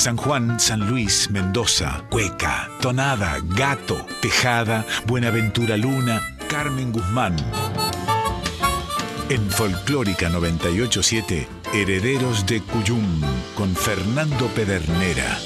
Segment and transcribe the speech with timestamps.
[0.00, 7.36] San Juan, San Luis, Mendoza, Cueca, Tonada, Gato, Tejada, Buenaventura Luna, Carmen Guzmán.
[9.28, 13.20] En Folclórica 987, Herederos de Cuyum,
[13.54, 15.38] con Fernando Pedernera.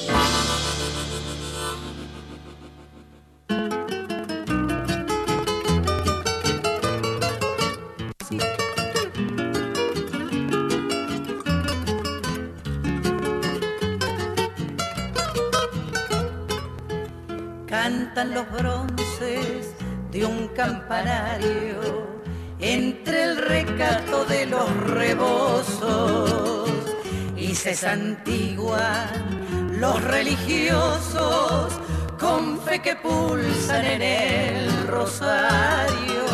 [27.85, 31.75] Santiguan los religiosos
[32.19, 36.25] con fe que pulsan en el rosario,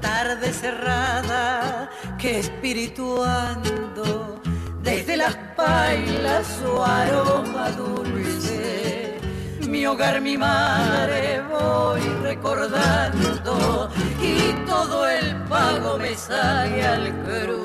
[0.00, 4.42] tarde cerrada que espirituando
[4.82, 9.20] desde las pailas su aroma dulce
[9.68, 13.88] mi hogar, mi madre voy recordando
[14.20, 17.61] y todo el pago me sale al cruce.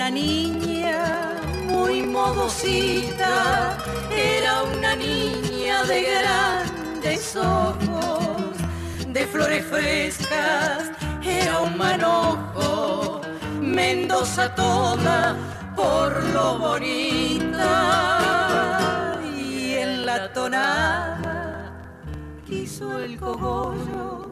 [0.00, 3.76] Una niña muy modosita,
[4.10, 8.56] era una niña de grandes ojos,
[9.08, 10.90] de flores frescas,
[11.22, 13.20] era un manojo
[13.60, 15.36] Mendoza toda
[15.76, 17.68] por lo bonita.
[19.36, 21.74] Y en la tonada
[22.46, 24.30] quiso el cogollo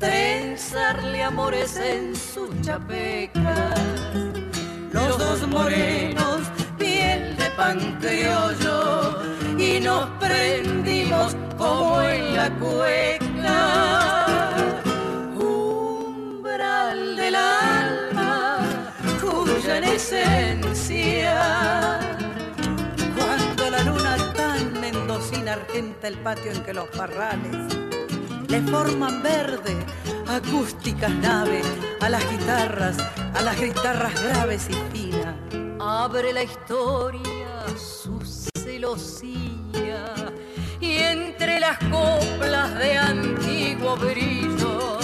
[0.00, 3.74] trenzarle amores en su chapeca.
[4.98, 6.40] Los dos morenos,
[6.76, 9.22] piel de pan criollo
[9.56, 13.60] y nos prendimos como en la cueca.
[15.36, 18.58] Umbral del alma
[19.68, 21.36] en esencia.
[23.16, 27.87] Cuando la luna tan mendocina argenta el patio en que los parrales
[28.48, 29.76] le forman verde
[30.26, 31.66] acústicas naves
[32.00, 32.96] a las guitarras,
[33.34, 35.34] a las guitarras graves y finas.
[35.80, 38.20] Abre la historia su
[38.54, 40.14] celosía
[40.80, 44.98] y entre las coplas de antiguo brillo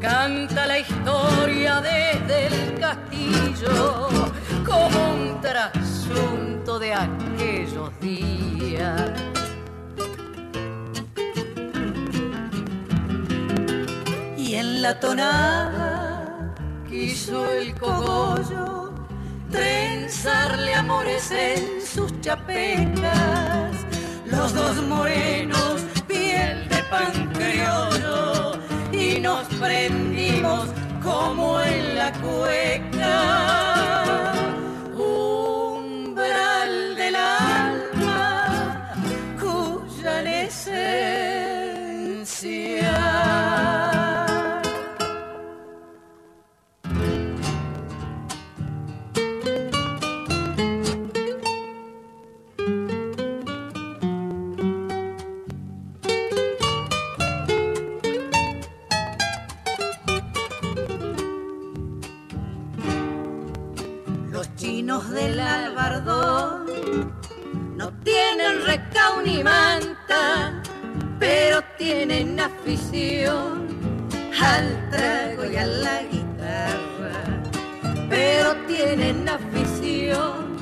[0.00, 4.08] canta la historia desde el castillo
[4.64, 9.37] como un trasunto de aquellos días.
[14.82, 16.54] La tonada
[16.88, 18.94] quiso el cogollo
[19.50, 23.72] trenzarle amores en sus chapecas,
[24.26, 27.32] los dos morenos, piel de pan
[28.92, 30.68] y nos prendimos
[31.02, 34.32] como en la cueca,
[34.96, 38.94] umbral del alma
[39.40, 41.18] cuya esencia.
[65.38, 66.66] Del albardón
[67.76, 70.52] no tienen recao ni manta,
[71.20, 73.68] pero tienen afición
[74.40, 77.20] al trago y a la guitarra,
[78.08, 80.56] pero tienen afición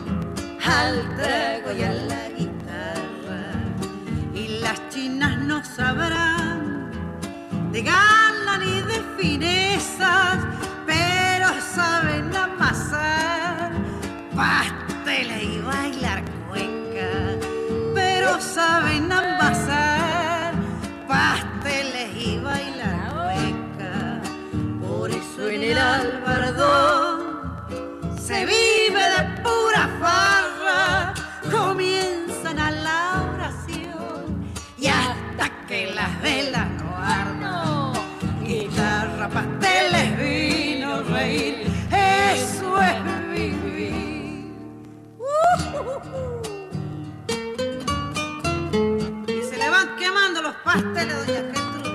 [0.63, 3.45] al trago y a la guitarra.
[4.35, 6.91] Y las chinas no sabrán
[7.73, 10.39] de gala ni de finezas,
[10.87, 12.86] pero saben amasar
[14.37, 17.39] pasteles y bailar cueca,
[17.95, 20.53] pero saben ambasar
[21.09, 24.21] pasteles y bailar cueca.
[24.87, 27.17] Por eso en el albardón
[28.21, 31.15] se vive de pura farra,
[31.51, 37.93] comienzan a la oración y hasta que las velas no ardan,
[38.45, 43.16] guitarra, pasteles, vino, reír, eso es.
[49.29, 51.87] Y se le van quemando los pasteles, doña Gertrudis.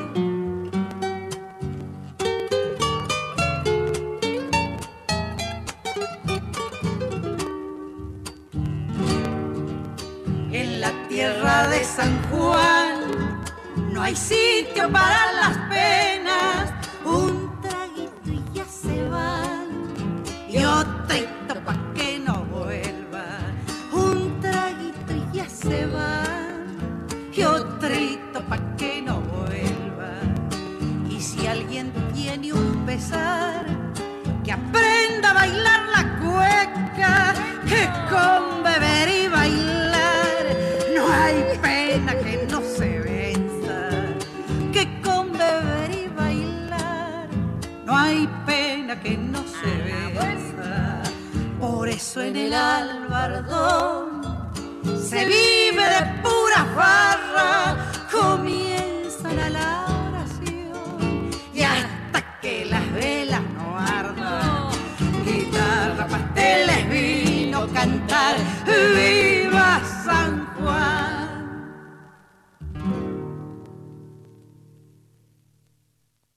[10.53, 12.99] En la tierra de San Juan
[13.93, 16.73] no hay sitio para las penas,
[34.43, 37.33] que aprenda a bailar la cueca,
[37.67, 40.43] que con beber y bailar
[40.95, 43.77] no hay pena que no se venza,
[44.73, 47.27] que con beber y bailar
[47.85, 51.01] no hay pena que no se venza.
[51.59, 54.21] Por eso en el albardón
[55.09, 57.77] se vive de pura farra,
[58.11, 59.90] comienzan a la
[68.95, 71.21] viva San Juan.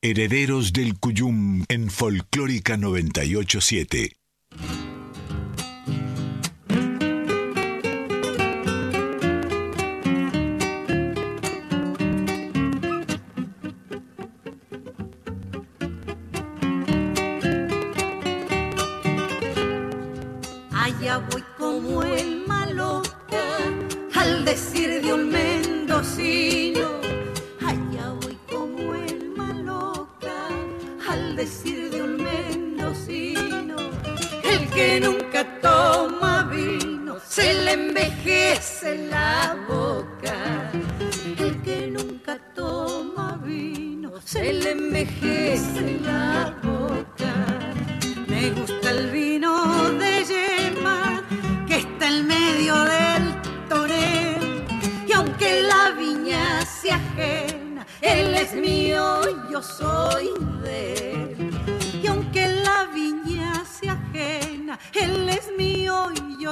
[0.03, 4.17] Herederos del Cuyum en Folclórica 987.
[34.95, 40.37] Que nunca toma vino se le envejece la boca.
[41.37, 45.84] El que nunca toma vino se le envejece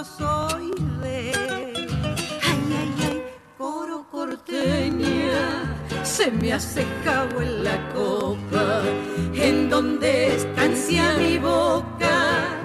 [0.04, 0.70] soy
[1.02, 1.32] de.
[2.42, 3.22] Ay, ay, ay,
[3.58, 8.82] coro corteña, se me hace cabo en la copa,
[9.34, 12.58] en donde estancia mi boca,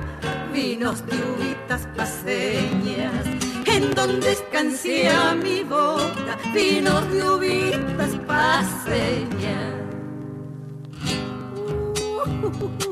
[0.53, 3.25] vinos de uvitas paseñas,
[3.65, 9.77] en donde escancia mi boca, vinos de uvitas paseñas.
[12.79, 12.86] Y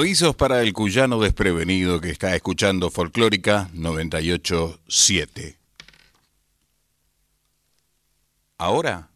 [0.00, 5.58] Avisos para el cuyano desprevenido que está escuchando Folclórica 987.
[8.56, 9.10] Ahora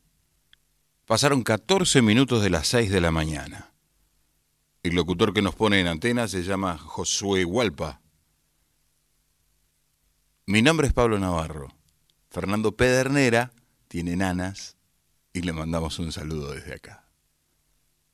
[1.06, 3.72] pasaron 14 minutos de las 6 de la mañana.
[4.82, 8.02] El locutor que nos pone en antena se llama Josué Hualpa.
[10.44, 11.74] Mi nombre es Pablo Navarro.
[12.28, 13.52] Fernando Pedernera
[13.88, 14.76] tiene nanas
[15.32, 17.06] y le mandamos un saludo desde acá.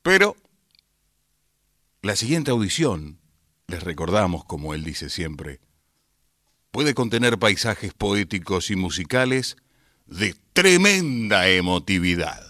[0.02, 0.36] Pero
[2.02, 3.20] la siguiente audición,
[3.66, 5.60] les recordamos, como él dice siempre,
[6.70, 9.56] puede contener paisajes poéticos y musicales
[10.06, 12.49] de tremenda emotividad.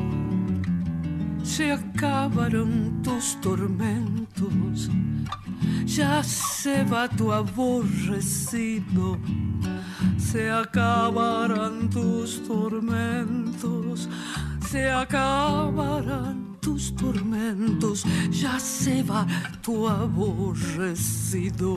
[1.51, 4.89] Se acabaron tus tormentos.
[5.85, 9.17] Ya se va tu aborrecido.
[10.17, 14.07] Se acabarán tus tormentos.
[14.69, 19.27] Se acabarán tus tormentos, ya se va
[19.61, 21.67] tu aborrecido.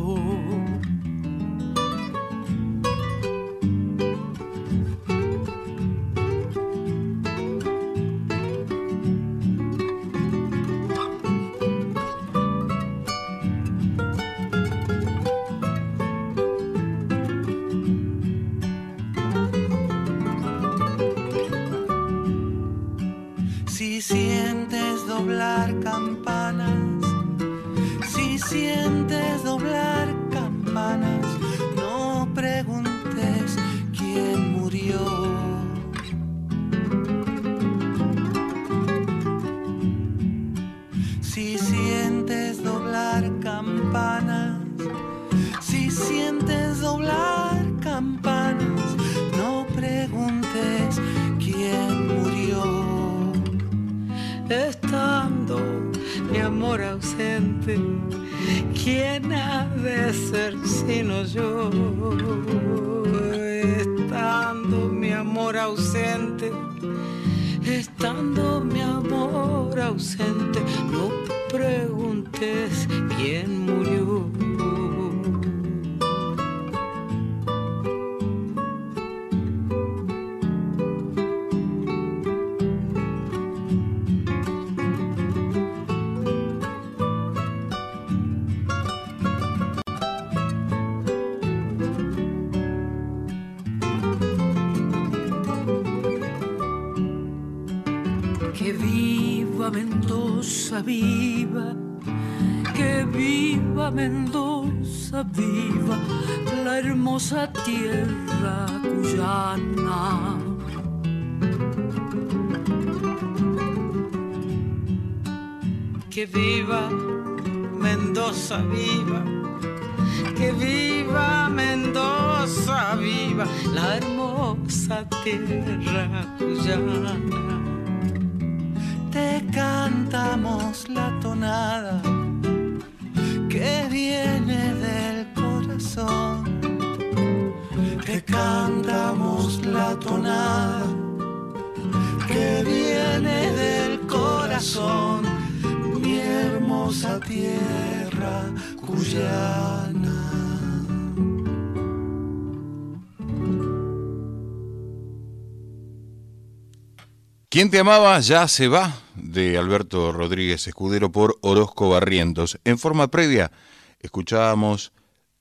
[157.54, 159.00] ¿Quién te amaba ya se va?
[159.14, 162.58] de Alberto Rodríguez Escudero por Orozco Barrientos.
[162.64, 163.52] En forma previa
[164.00, 164.92] escuchábamos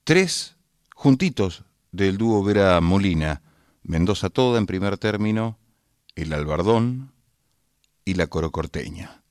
[0.04, 0.54] tres
[0.94, 3.42] juntitos del dúo Vera Molina,
[3.82, 5.58] Mendoza Toda en primer término,
[6.14, 7.12] El Albardón
[8.04, 9.24] y La Corocorteña.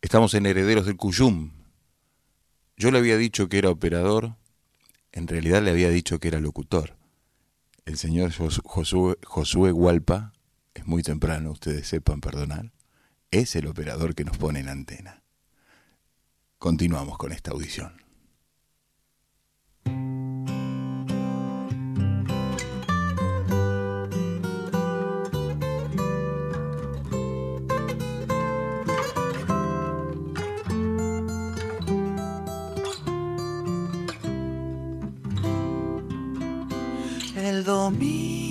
[0.00, 1.50] Estamos en Herederos del Cuyum.
[2.74, 4.36] Yo le había dicho que era operador,
[5.12, 6.96] en realidad le había dicho que era locutor.
[7.84, 9.72] El señor Josué, Josué
[10.74, 12.72] es muy temprano, ustedes sepan perdonar,
[13.30, 15.22] es el operador que nos pone en antena.
[16.58, 18.00] Continuamos con esta audición.
[37.34, 38.41] El domingo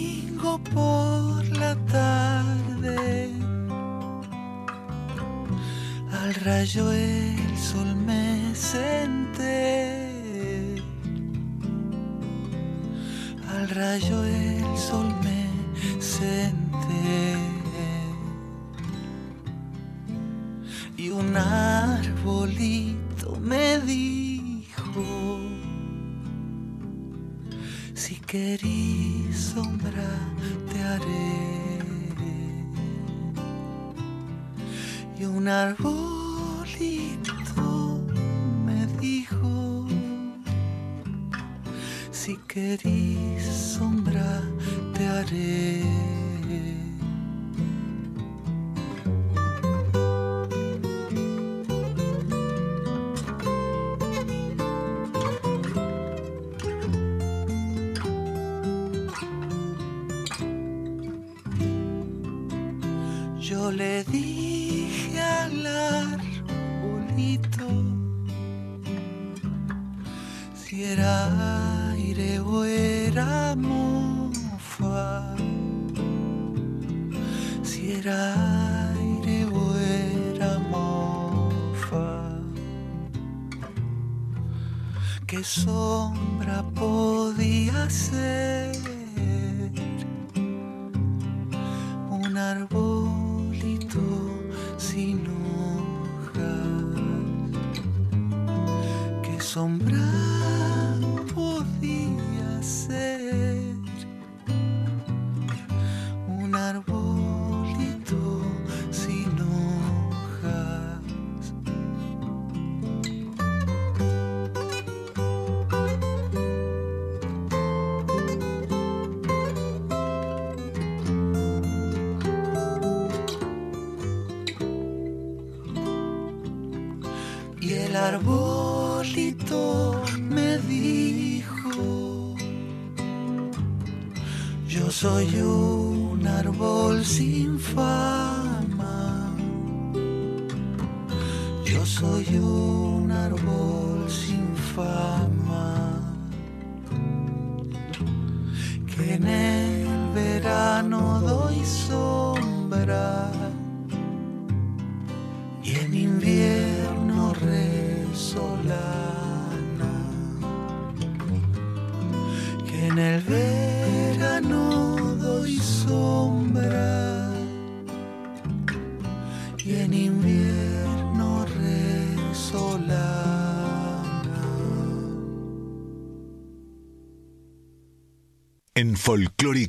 [6.61, 10.05] Rayo el sol me senté.
[13.49, 15.40] Al rayo el sol me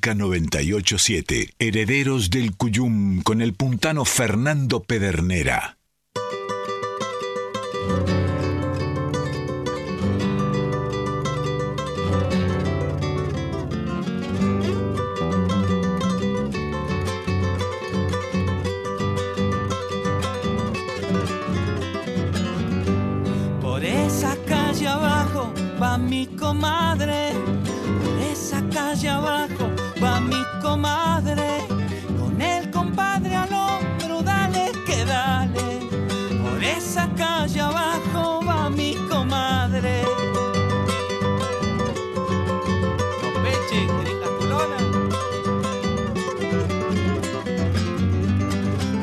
[0.03, 5.79] Folclórica 987, Herederos del Cuyum con el puntano Fernando Pedernera.
[23.61, 27.31] Por esa calle abajo va mi comadre.
[28.03, 29.72] Por esa calle abajo
[30.03, 31.67] va mi comadre.
[32.19, 35.81] Con el compadre al hombro, dale que dale.
[36.43, 40.03] Por esa calle abajo va mi comadre.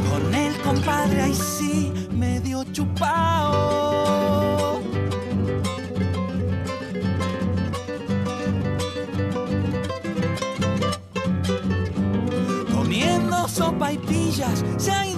[0.10, 3.39] Con el compadre ahí sí medio chupao.
[14.40, 15.09] Sopa y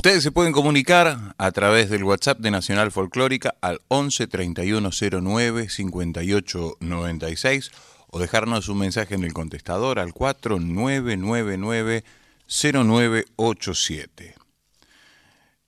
[0.00, 7.70] Ustedes se pueden comunicar a través del WhatsApp de Nacional Folclórica al 11 3109 5896
[8.06, 12.04] o dejarnos un mensaje en el contestador al 4999
[12.48, 14.36] 0987.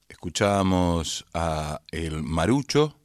[0.08, 2.96] Escuchábamos a El Marucho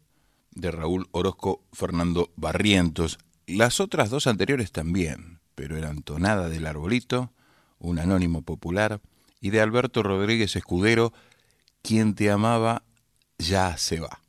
[0.51, 3.19] de Raúl Orozco Fernando Barrientos.
[3.47, 7.33] Las otras dos anteriores también, pero eran Tonada del Arbolito,
[7.79, 9.01] un anónimo popular,
[9.39, 11.13] y de Alberto Rodríguez Escudero,
[11.81, 12.83] quien te amaba
[13.37, 14.21] ya se va.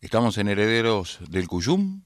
[0.00, 2.02] Estamos en Herederos del Cuyum.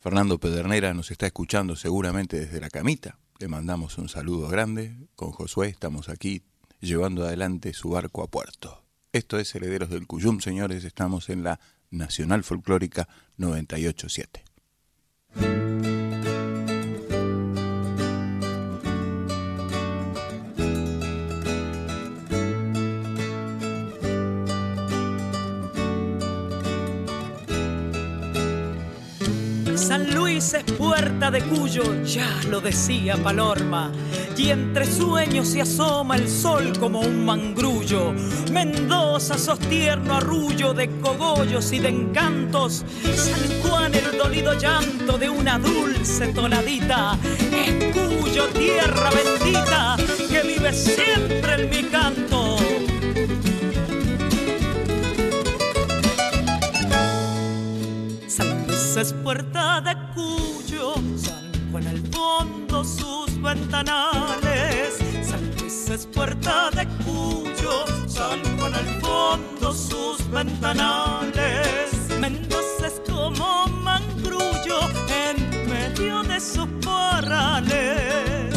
[0.00, 3.18] Fernando Pedernera nos está escuchando seguramente desde la camita.
[3.38, 4.96] Le mandamos un saludo grande.
[5.14, 6.42] Con Josué estamos aquí
[6.80, 8.82] llevando adelante su barco a puerto.
[9.12, 14.44] Esto es Herederos del Cuyum, señores, estamos en la Nacional Folclórica 987.
[29.90, 33.90] San Luis es puerta de Cuyo, ya lo decía Palorma,
[34.36, 38.12] y entre sueños se asoma el sol como un mangrullo.
[38.52, 42.84] Mendoza sos tierno arrullo de cogollos y de encantos.
[43.16, 47.18] San Juan el dolido llanto de una dulce tonadita.
[47.50, 49.96] Es Cuyo tierra bendita
[50.30, 52.39] que vive siempre en mi canto.
[59.00, 64.98] Es puerta de Cuyo, San Juan al fondo sus ventanales.
[65.22, 71.90] San Luis es puerta de Cuyo, San Juan al fondo sus ventanales.
[72.20, 74.80] Mendoza es como mangrullo
[75.26, 78.54] en medio de sus parrales.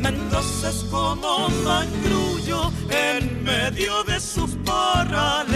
[0.00, 5.50] Mendoza es como mangrullo en medio de sus parrales.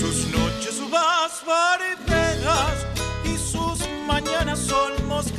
[0.00, 1.91] Sus noches, uvas, marineras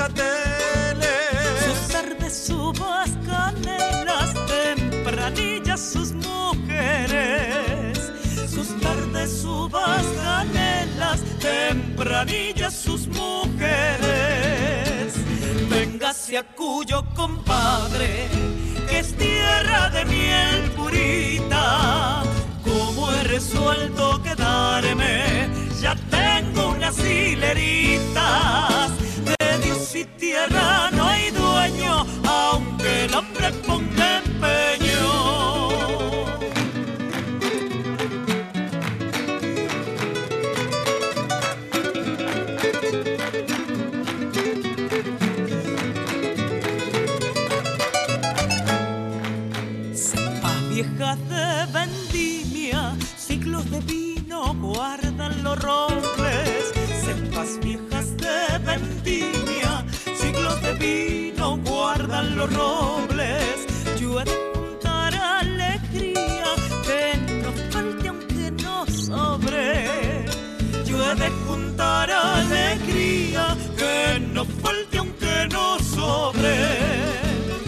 [0.04, 8.12] Sus tardes, uvas, canelas, tempranillas sus mujeres.
[8.50, 14.04] Sus tardes, uvas, canelas, tempranillas sus mujeres.
[15.70, 18.28] Véngase a Cuyo, compadre,
[18.90, 22.24] que es tierra de miel purita.
[22.66, 25.48] Como he resuelto quedarme
[25.82, 28.92] ya tengo unas hileritas
[29.96, 34.23] Y tierra no hay dueño, aunque el hombre ponga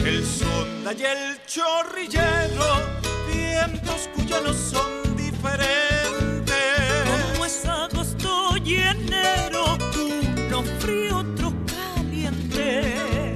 [0.06, 2.82] El sonda y el chorrillero,
[3.32, 5.96] vientos cuyanos son diferentes
[8.66, 9.78] y enero,
[10.48, 13.36] uno frío, otro caliente.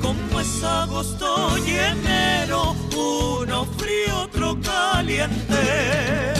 [0.00, 6.34] Como es agosto y enero, uno frío, otro caliente.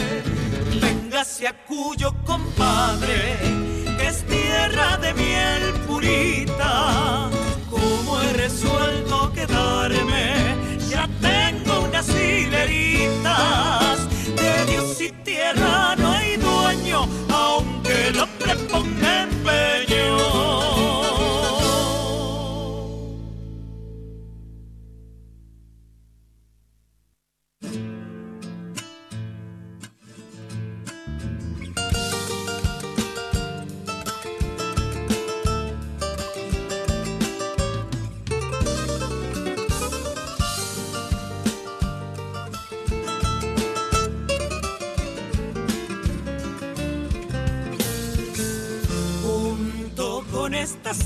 [0.81, 3.35] Véngase a Cuyo, compadre,
[4.01, 7.29] es tierra de miel purita.
[7.71, 10.55] Como he resuelto quedarme,
[10.89, 14.07] ya tengo unas hileritas.
[14.35, 18.55] De Dios y tierra no hay dueño, aunque el hombre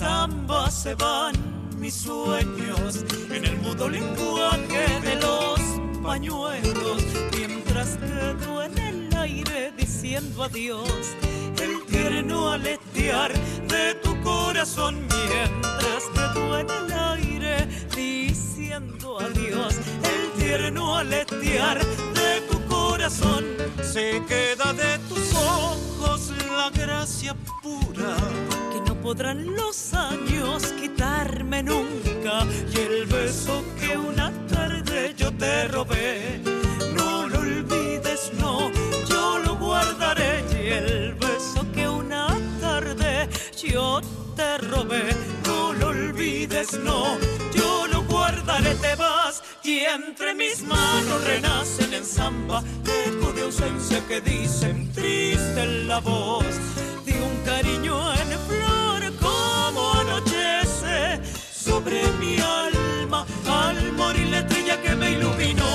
[0.01, 1.35] ambas se van
[1.77, 5.59] mis sueños en el mudo lenguaje de los
[6.01, 7.03] pañuelos,
[7.37, 10.89] mientras quedo en el aire diciendo adiós,
[11.61, 13.31] el tierno aletear
[13.67, 22.59] de tu corazón, mientras quedo en el aire diciendo adiós, el tierno aletear de tu
[22.65, 23.45] corazón,
[23.83, 28.17] se queda de tus ojos la gracia pura
[29.05, 36.41] podrán los años quitarme nunca y el beso que una tarde yo te robé.
[36.95, 38.71] No lo olvides, no,
[39.07, 44.01] yo lo guardaré y el beso que una tarde yo
[44.35, 45.03] te robé.
[45.45, 47.19] No lo olvides, no,
[47.53, 52.63] yo lo guardaré, te vas y entre mis manos renacen en samba
[53.07, 56.55] eco de ausencia que dicen triste en la voz
[57.05, 58.14] de un cariño
[61.75, 65.71] sobre mi alma al morir la estrella que me iluminó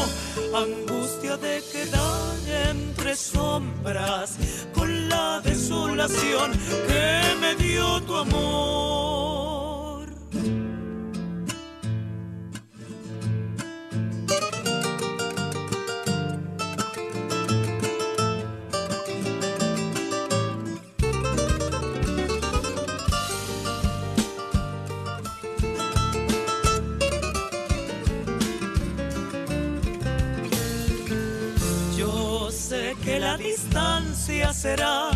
[0.55, 2.37] angustia de quedar
[2.71, 4.39] entre sombras
[4.73, 6.53] con la desolación
[6.89, 9.50] que me dio tu amor.
[34.53, 35.11] Será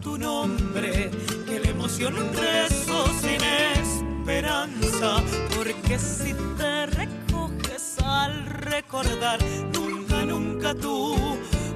[0.00, 1.10] tu nombre,
[1.46, 3.40] que la emoción un rezo sin
[3.82, 5.22] esperanza,
[5.56, 9.38] porque si te recoges al recordar,
[9.72, 11.16] nunca, nunca tú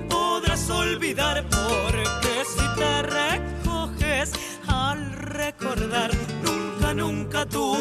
[0.09, 4.33] podrás olvidar, porque si te recoges
[4.68, 6.11] al recordar,
[6.44, 7.76] nunca, nunca tú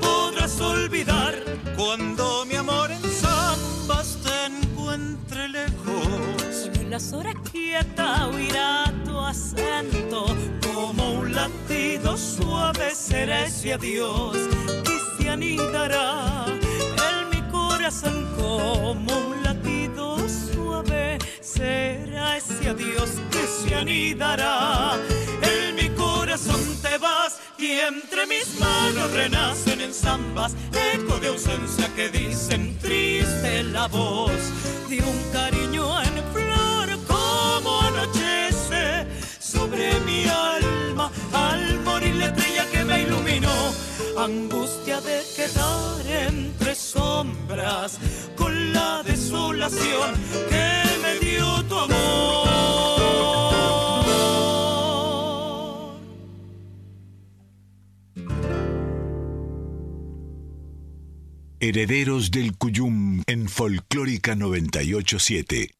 [0.00, 1.34] podrás olvidar
[1.76, 6.39] cuando mi amor en zambas te encuentre lejos.
[6.90, 10.26] Las horas quietas oirá tu acento
[10.74, 14.36] como un latido suave será ese adiós
[14.84, 23.72] que se anidará en mi corazón como un latido suave será ese adiós que se
[23.72, 24.94] anidará
[25.42, 30.56] en mi corazón te vas y entre mis manos renacen en zambas
[30.92, 34.32] eco de ausencia que dicen triste la voz
[34.88, 36.49] de un cariño en flor
[37.62, 39.06] como anochece
[39.38, 43.52] sobre mi alma al morir la estrella que me iluminó
[44.18, 47.98] angustia de quedar entre sombras
[48.36, 50.14] con la desolación
[50.48, 52.50] que me dio tu amor
[61.62, 65.79] Herederos del Cuyum en Folclórica 987.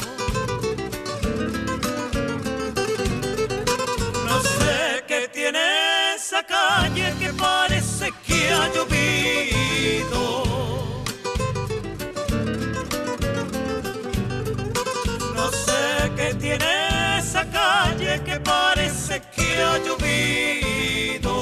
[5.33, 10.23] Tiene esa calle que parece que ha llovido.
[15.35, 21.40] No sé qué tiene esa calle que parece que ha llovido.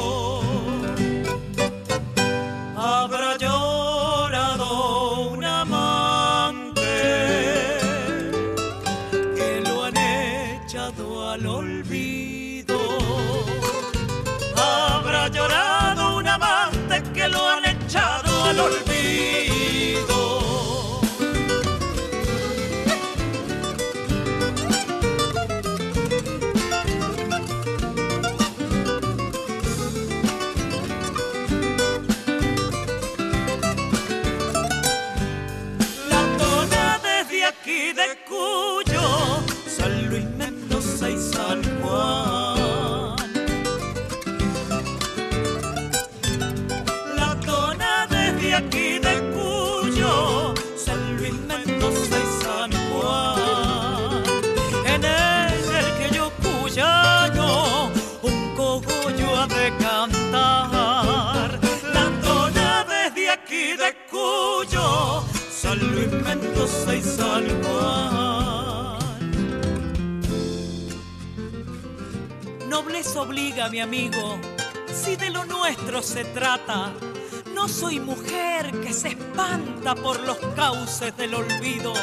[73.79, 74.37] Mi amigo,
[74.93, 76.91] si de lo nuestro se trata.
[77.53, 81.93] No soy mujer que se espanta por los cauces del olvido.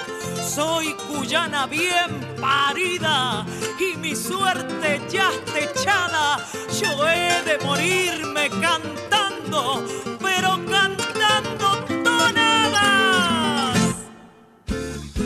[0.43, 3.45] Soy cuyana bien parida
[3.79, 6.39] y mi suerte ya está echada.
[6.81, 9.85] Yo he de morirme cantando,
[10.23, 13.77] pero cantando tonadas.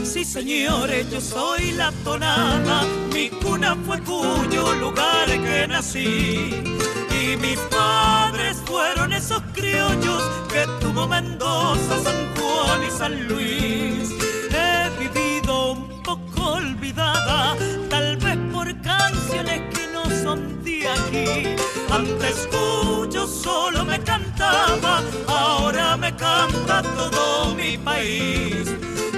[0.03, 3.00] Sí, señores, yo soy la tonada.
[3.13, 6.63] Mi cuna fue cuyo lugar que nací.
[7.11, 14.11] Y mis padres fueron esos criollos que tuvo Mendoza, San Juan y San Luis.
[14.53, 17.57] He vivido un poco olvidada,
[17.89, 21.57] tal vez por canciones que no son de aquí.
[21.91, 28.69] Antes Cuyo solo me cantaba, ahora me canta todo mi país.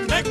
[0.08, 0.22] Me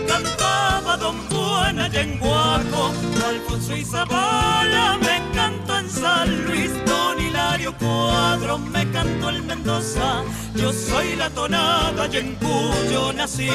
[0.97, 2.91] Don Juana y en Guaco,
[3.25, 10.23] Alfonso y Zabala, me cantó en San Luis, Don Hilario Cuadro, me cantó el Mendoza,
[10.55, 13.49] yo soy la tonada y en Cuyo nací.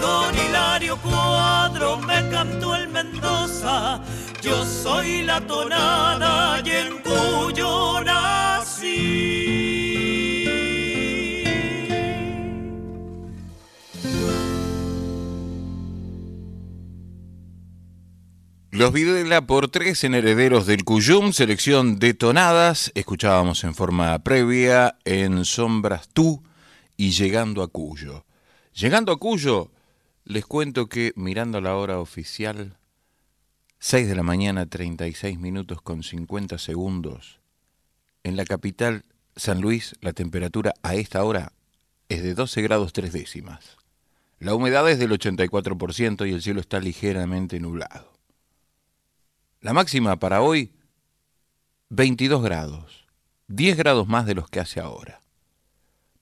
[0.00, 4.00] Don Hilario Cuadro, me cantó el Mendoza,
[4.42, 9.55] yo soy la tonada y en Cuyo nací.
[18.76, 22.92] Los Videla por tres en Herederos del Cuyum, selección de tonadas.
[22.94, 26.42] Escuchábamos en forma previa en Sombras Tú
[26.94, 28.26] y Llegando a Cuyo.
[28.74, 29.70] Llegando a Cuyo,
[30.24, 32.76] les cuento que mirando la hora oficial,
[33.78, 37.40] 6 de la mañana, 36 minutos con 50 segundos,
[38.24, 41.52] en la capital San Luis la temperatura a esta hora
[42.10, 43.78] es de 12 grados 3 décimas.
[44.38, 48.15] La humedad es del 84% y el cielo está ligeramente nublado.
[49.66, 50.70] La máxima para hoy,
[51.88, 53.08] 22 grados,
[53.48, 55.20] 10 grados más de los que hace ahora.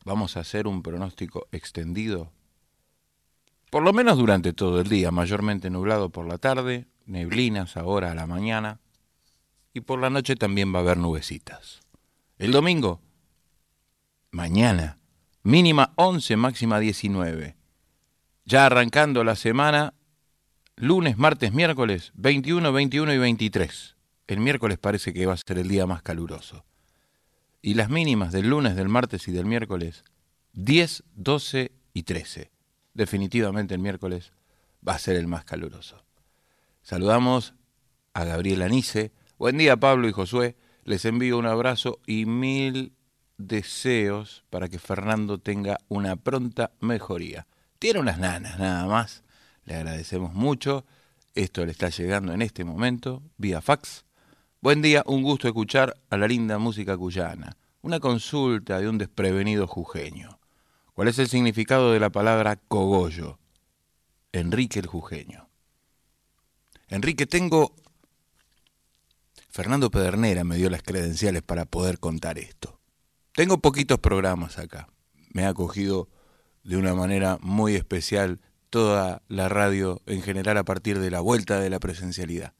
[0.03, 2.33] Vamos a hacer un pronóstico extendido,
[3.71, 8.15] por lo menos durante todo el día, mayormente nublado por la tarde, neblinas ahora a
[8.15, 8.81] la mañana,
[9.75, 11.83] y por la noche también va a haber nubecitas.
[12.39, 13.03] El domingo,
[14.31, 14.97] mañana,
[15.43, 17.57] mínima 11, máxima 19.
[18.47, 19.93] Ya arrancando la semana,
[20.77, 23.97] lunes, martes, miércoles, 21, 21 y 23.
[24.27, 26.65] El miércoles parece que va a ser el día más caluroso.
[27.63, 30.05] Y las mínimas del lunes, del martes y del miércoles,
[30.55, 32.51] 10, 12 y 13.
[32.93, 34.33] Definitivamente el miércoles
[34.87, 36.03] va a ser el más caluroso.
[36.83, 37.55] Saludamos
[38.13, 39.13] a Gabriel Anice.
[39.39, 40.57] Buen día Pablo y Josué.
[40.85, 42.93] Les envío un abrazo y mil
[43.39, 47.47] deseos para que Fernando tenga una pronta mejoría.
[47.79, 49.25] Tiene unas nanas nada más
[49.65, 50.85] le agradecemos mucho.
[51.35, 54.05] Esto le está llegando en este momento vía fax.
[54.61, 57.57] Buen día, un gusto escuchar a la linda música cuyana.
[57.83, 60.39] Una consulta de un desprevenido jujeño.
[60.95, 63.39] ¿Cuál es el significado de la palabra cogollo?
[64.35, 65.49] Enrique el Jujeño.
[66.89, 67.75] Enrique, tengo...
[69.49, 72.81] Fernando Pedernera me dio las credenciales para poder contar esto.
[73.33, 74.89] Tengo poquitos programas acá.
[75.33, 76.09] Me ha acogido
[76.65, 78.41] de una manera muy especial
[78.75, 82.55] toda la radio en general a partir de la vuelta de la presencialidad.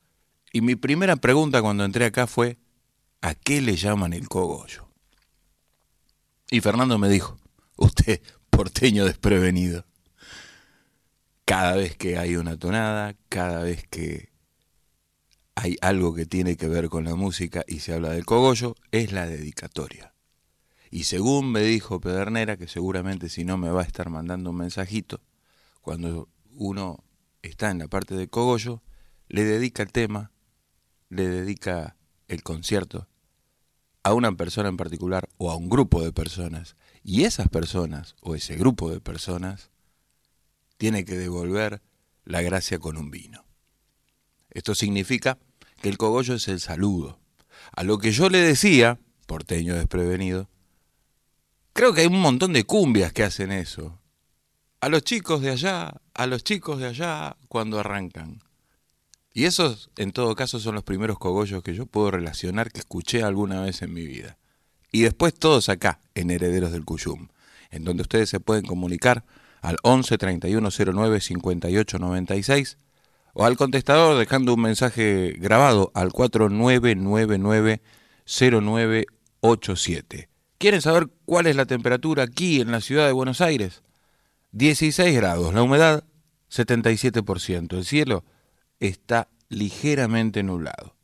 [0.53, 2.57] Y mi primera pregunta cuando entré acá fue,
[3.21, 4.89] ¿a qué le llaman el cogollo?
[6.53, 7.37] Y Fernando me dijo,
[7.75, 9.87] usted, porteño desprevenido.
[11.47, 14.31] Cada vez que hay una tonada, cada vez que
[15.57, 19.11] hay algo que tiene que ver con la música y se habla del cogollo, es
[19.11, 20.15] la dedicatoria.
[20.93, 24.59] Y según me dijo Pedernera, que seguramente si no me va a estar mandando un
[24.59, 25.21] mensajito,
[25.85, 27.05] cuando uno
[27.43, 28.83] está en la parte de cogollo,
[29.29, 30.33] le dedica el tema,
[31.11, 33.07] le dedica el concierto
[34.03, 36.77] a una persona en particular o a un grupo de personas.
[37.03, 39.71] Y esas personas o ese grupo de personas
[40.79, 41.83] tiene que devolver
[42.25, 43.45] la gracia con un vino.
[44.51, 45.39] Esto significa
[45.83, 47.21] que el cogollo es el saludo.
[47.73, 50.49] A lo que yo le decía, porteño desprevenido,
[51.75, 54.01] creo que hay un montón de cumbias que hacen eso
[54.85, 58.43] a los chicos de allá, a los chicos de allá cuando arrancan.
[59.33, 63.23] Y esos, en todo caso, son los primeros cogollos que yo puedo relacionar que escuché
[63.23, 64.37] alguna vez en mi vida.
[64.93, 67.29] Y después todos acá, en Herederos del Cuyum,
[67.71, 69.25] en donde ustedes se pueden comunicar
[69.63, 72.77] al 11 3109 58 96
[73.33, 77.81] o al contestador dejando un mensaje grabado al 4999
[78.27, 80.29] 0987.
[80.59, 83.83] ¿Quieren saber cuál es la temperatura aquí en la ciudad de Buenos Aires?
[84.55, 86.05] 16 grados, la humedad
[86.49, 88.23] 77%, el cielo
[88.79, 90.95] está ligeramente nublado.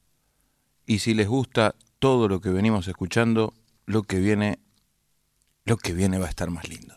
[0.86, 3.52] Y si les gusta todo lo que venimos escuchando,
[3.86, 4.60] lo que viene
[5.64, 6.94] lo que viene va a estar más lindo.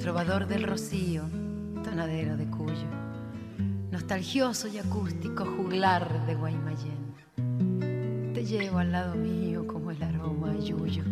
[0.00, 1.28] Trovador del Rocío,
[1.84, 2.90] tonadero de Cuyo,
[3.92, 7.09] nostalgioso y acústico juglar de Guaymallén.
[8.40, 11.02] Te llevo al lado mío como el aroma yuyo,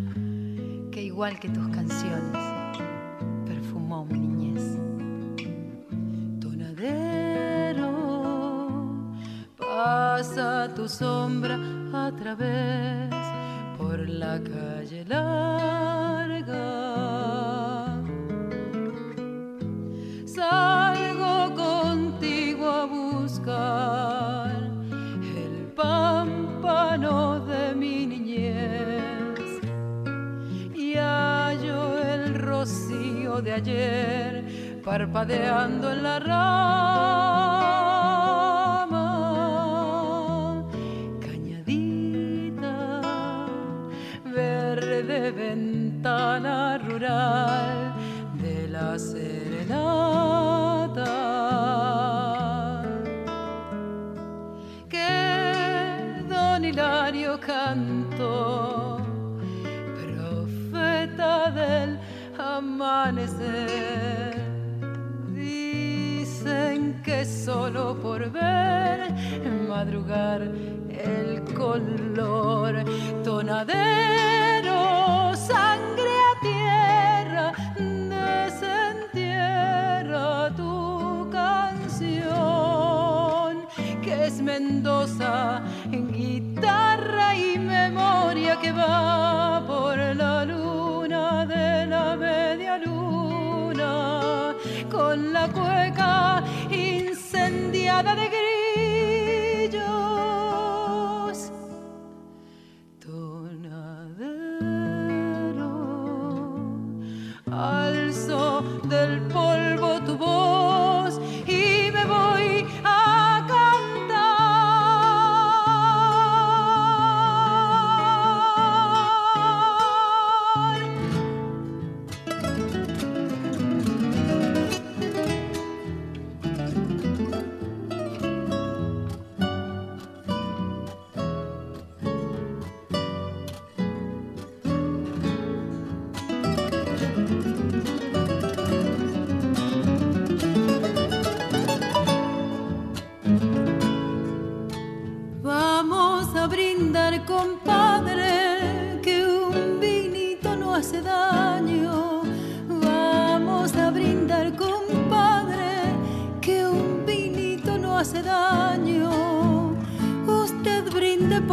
[0.91, 2.39] que igual que tus canciones
[3.45, 4.79] perfumó mi niñez.
[6.41, 7.85] Tonadero,
[9.59, 11.59] pasa tu sombra
[11.93, 13.15] a través
[13.77, 16.65] por la calle larga.
[20.25, 24.38] Salgo contigo a buscar
[28.29, 28.53] y
[30.97, 34.45] hallo el rocío de ayer
[34.85, 36.35] parpadeando en la rama.
[41.21, 43.01] Cañadita,
[44.27, 47.95] verde ventana rural
[48.43, 49.38] de la serenata.
[67.95, 69.13] Por ver
[69.69, 70.43] madrugar
[70.91, 72.85] el color.
[73.25, 74.77] Tonadero,
[75.35, 77.53] sangre a tierra,
[79.09, 82.33] desentierra tu canción,
[84.03, 92.79] que es Mendoza en guitarra y memoria que va por la luna de la media
[92.79, 94.55] luna,
[94.91, 96.43] con la cueca
[97.99, 98.38] incendiada de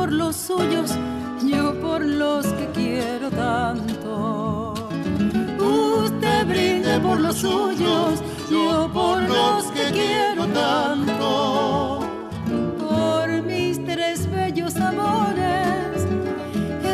[0.06, 0.92] por los suyos,
[1.44, 4.74] yo por los que quiero tanto.
[5.58, 12.02] Usted brinde por los suyos, yo por los que quiero tanto
[12.78, 16.06] por mis tres bellos amores,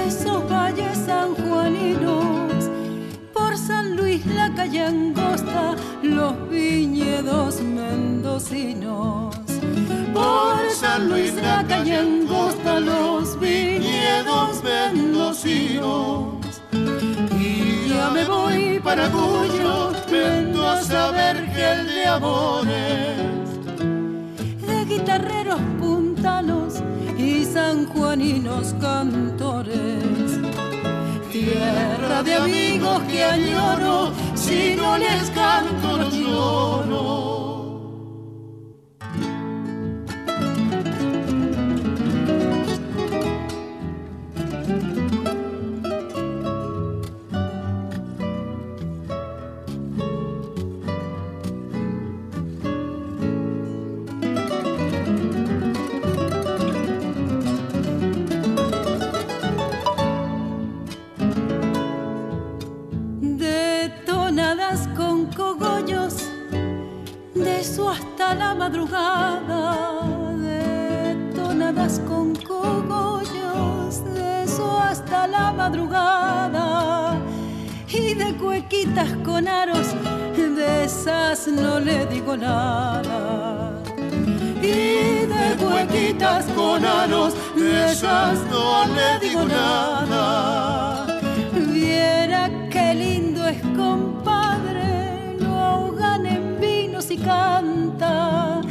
[0.07, 2.69] esos valles sanjuaninos,
[3.33, 9.35] por San Luis la calle angosta, los viñedos mendocinos.
[10.13, 13.00] Por San Luis la calle angosta, los
[17.39, 23.31] Y ya me voy para Cuyo, Mendoza, Vergel de amores
[24.67, 26.81] de guitarreros puntanos
[27.17, 30.39] y sanjuaninos cantores.
[31.31, 37.50] Tierra de amigos que añoro, si no les canto no lloro.
[77.93, 79.87] Y de cuequitas con aros,
[80.35, 83.73] de esas no le digo nada.
[84.61, 91.05] Y de cuequitas con aros, de esas no le digo nada.
[91.71, 98.61] Viera qué lindo es, compadre, lo ahogan en vinos y canta.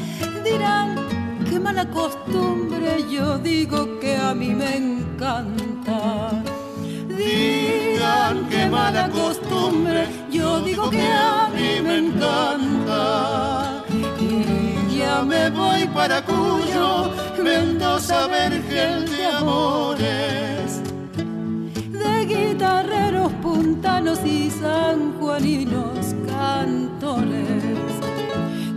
[0.44, 0.96] Dirán
[1.48, 6.49] qué mala costumbre, yo digo que a mí me encanta.
[8.70, 13.84] Mala costumbre, yo digo que a mí me encanta.
[14.20, 17.10] Y ya me voy para Cuyo,
[17.42, 20.50] Mendoza, Vergel de amores
[22.02, 27.92] de guitarreros puntanos y sanjuaninos cantores.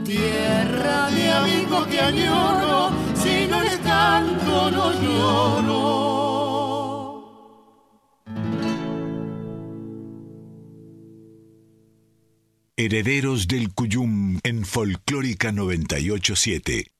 [0.03, 6.22] Tierra de amigos que añoro, si no les que tanto no lloro.
[12.85, 16.92] Herederos del Cuyum en Folclórica 987.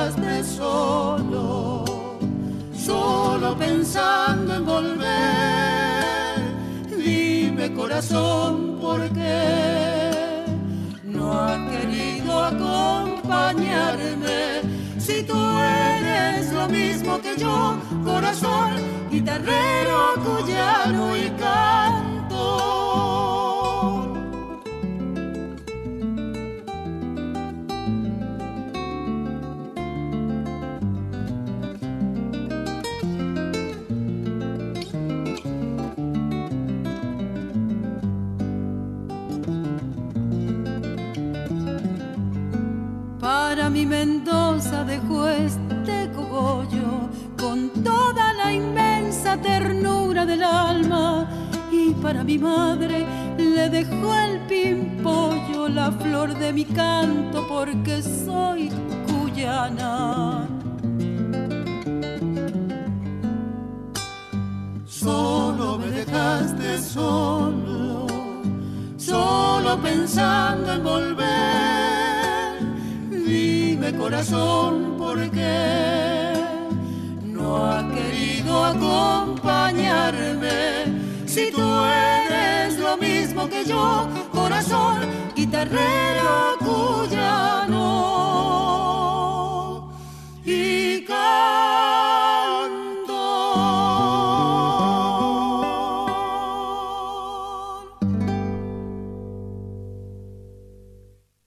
[0.00, 1.84] Dejaste solo,
[2.72, 6.40] solo pensando en volver.
[6.96, 10.44] Dime corazón, ¿por qué
[11.04, 14.62] no has querido acompañarme?
[14.98, 18.72] Si tú eres lo mismo que yo, corazón,
[19.10, 22.09] guitarrero, cuyano y cantor.
[43.90, 51.28] Mendoza dejó este cogollo con toda la inmensa ternura del alma.
[51.72, 53.04] Y para mi madre
[53.36, 58.70] le dejó el pimpollo, la flor de mi canto, porque soy
[59.08, 60.46] cuyana.
[64.86, 68.06] Solo me dejaste solo,
[68.96, 71.79] solo pensando en volver.
[74.00, 76.32] Corazón, ¿por qué
[77.22, 81.26] no has querido acompañarme?
[81.26, 85.00] Si tú eres lo mismo que yo, corazón,
[85.36, 87.76] guitarrero cuyano
[90.46, 91.04] y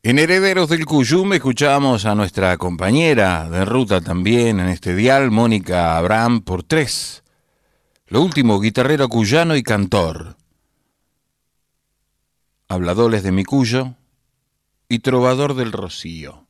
[0.05, 5.97] En Herederos del Cuyum escuchábamos a nuestra compañera de ruta también en este dial, Mónica
[5.97, 7.23] Abraham, por tres.
[8.07, 10.35] Lo último, guitarrero cuyano y cantor.
[12.67, 13.95] Habladores de mi cuyo
[14.89, 16.47] y trovador del Rocío.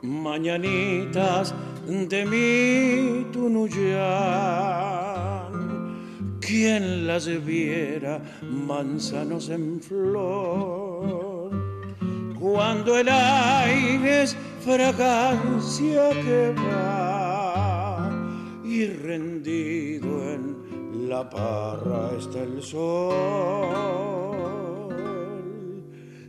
[0.02, 1.54] mañanitas
[1.86, 3.86] de mi Tunuyán.
[6.40, 11.50] Quien las viera manzanos en flor,
[12.38, 18.10] cuando el aire es fragancia que va
[18.64, 20.56] y rendido en
[21.08, 23.74] la parra está el sol.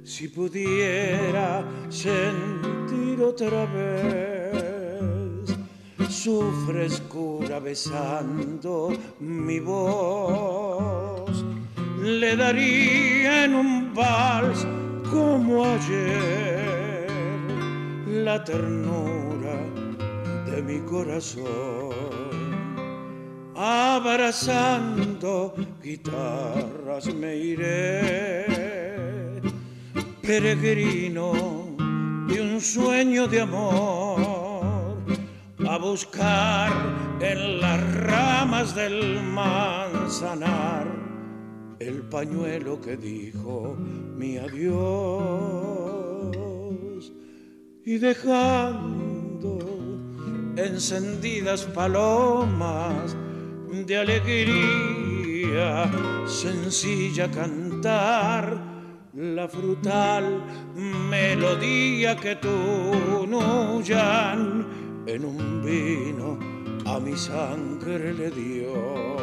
[0.03, 4.36] Si pudiera sentir otra vez
[6.10, 11.43] su frescura besando mi voz,
[12.01, 14.66] le daría en un vals
[15.12, 17.08] como ayer
[18.08, 19.55] la ternura
[20.45, 21.95] de mi corazón.
[23.55, 28.78] Abrazando guitarras me iré
[30.22, 31.32] peregrino
[32.28, 34.36] de un sueño de amor,
[35.66, 36.72] a buscar
[37.20, 40.86] en las ramas del manzanar
[41.80, 43.76] el pañuelo que dijo
[44.16, 44.76] mi adiós.
[47.86, 49.60] Y dejando
[50.58, 53.16] encendidas palomas
[53.72, 55.89] de alegría
[56.26, 58.58] sencilla cantar
[59.14, 60.43] la frutal
[60.76, 66.38] melodía que tú nuyan en un vino
[66.86, 69.18] a mi sangre le dio.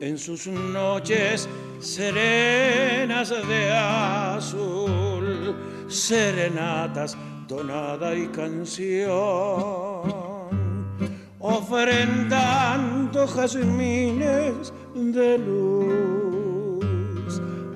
[0.00, 1.48] en sus noches
[1.84, 5.54] serenas de azul,
[5.86, 7.16] serenatas,
[7.46, 9.12] tonada y canción,
[11.38, 16.84] ofrendando jazmines de luz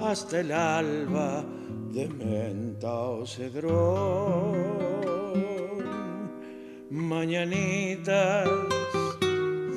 [0.03, 1.45] hasta el alba
[1.93, 4.57] de menta o cedrón.
[6.91, 8.49] Mañanitas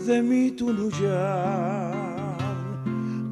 [0.06, 2.01] de mi Tunuyán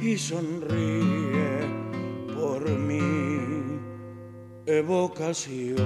[0.00, 1.60] y sonríe
[2.34, 3.80] por mi
[4.66, 5.76] evocación.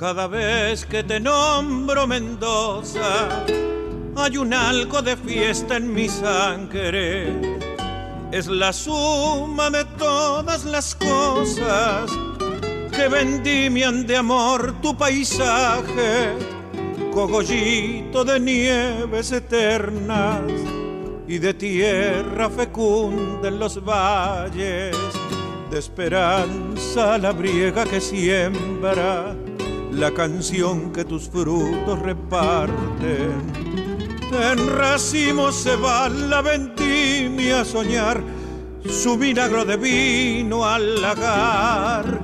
[0.00, 3.44] Cada vez que te nombro Mendoza,
[4.16, 7.28] hay un algo de fiesta en mi sangre.
[8.32, 12.10] Es la suma de todas las cosas
[12.96, 16.32] que vendimian de amor tu paisaje,
[17.12, 20.40] cogollito de nieves eternas
[21.28, 24.96] y de tierra fecunda en los valles,
[25.70, 29.36] de esperanza la briega que siembra
[29.92, 33.32] la canción que tus frutos reparten.
[34.32, 38.22] En racimos se va la vendimia a soñar
[38.88, 42.20] su milagro de vino al lagar.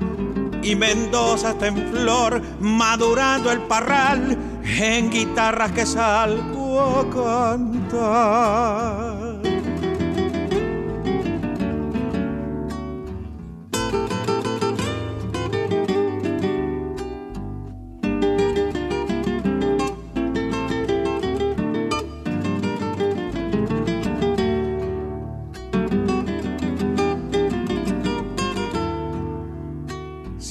[0.63, 9.26] Y Mendoza está en flor, madurando el parral en guitarras que salgo a cantar.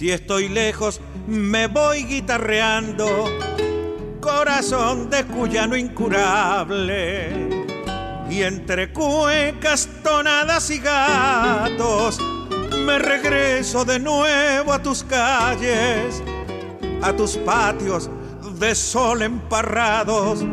[0.06, 3.08] Si estoy lejos, me voy guitarreando,
[4.20, 7.50] corazón de cuyano incurable.
[8.30, 12.20] Y entre cuecas, tonadas y gatos,
[12.86, 16.22] me regreso de nuevo a tus calles,
[17.02, 18.12] a tus patios
[18.60, 20.46] de sol emparrados,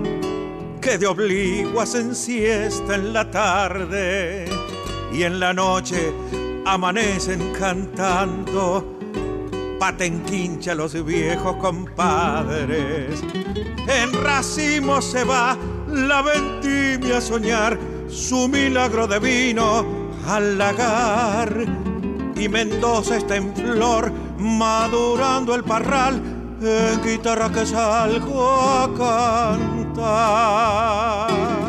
[0.81, 4.47] que de obliguas en siesta en la tarde
[5.13, 6.11] y en la noche
[6.65, 8.92] amanecen cantando
[9.83, 13.21] patenquincha los viejos compadres.
[13.89, 15.59] En racimo se va
[15.89, 17.77] la vendimia a soñar
[18.09, 19.85] su milagro de vino
[20.29, 21.67] al lagar.
[22.37, 26.23] Y Mendoza está en flor, madurando el parral,
[26.63, 28.89] en guitarra que salgo a
[29.97, 31.62] cantar.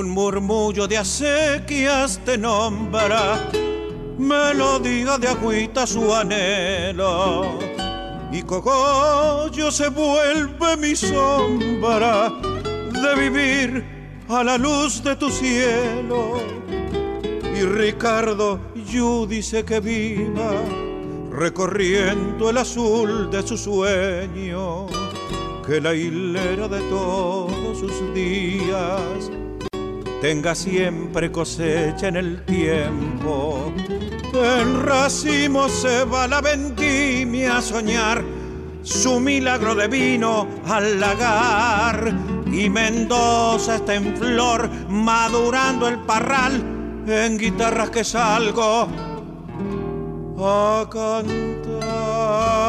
[0.00, 3.50] Un murmullo de acequias te nombra,
[4.18, 7.58] melodía de agüita su anhelo.
[8.32, 13.84] Y cogollo se vuelve mi sombra de vivir
[14.28, 16.40] a la luz de tu cielo.
[17.54, 20.52] Y Ricardo Yu dice que viva
[21.30, 24.86] recorriendo el azul de su sueño,
[25.66, 29.39] que la hilera de todos sus días
[30.20, 33.72] tenga siempre cosecha en el tiempo.
[34.34, 38.22] En racimo se va la vendimia a soñar
[38.82, 42.14] su milagro de vino al lagar.
[42.46, 46.62] Y Mendoza está en flor, madurando el parral
[47.06, 48.88] en guitarras que salgo
[50.38, 52.59] a cantar.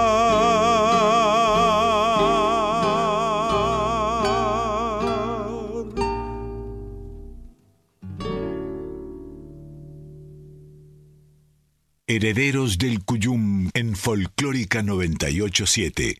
[12.13, 16.17] Herederos del Cuyum en Folclórica 987.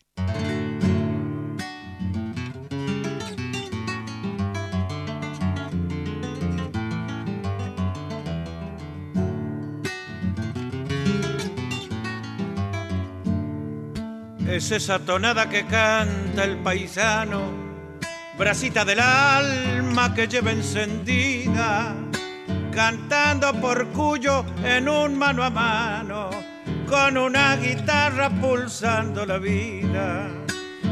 [14.48, 17.42] Es esa tonada que canta el paisano,
[18.38, 21.94] bracita del alma que lleva encendida,
[22.72, 26.30] cantando por cuyo en un mano a mano,
[26.88, 30.28] con una guitarra pulsando la vida.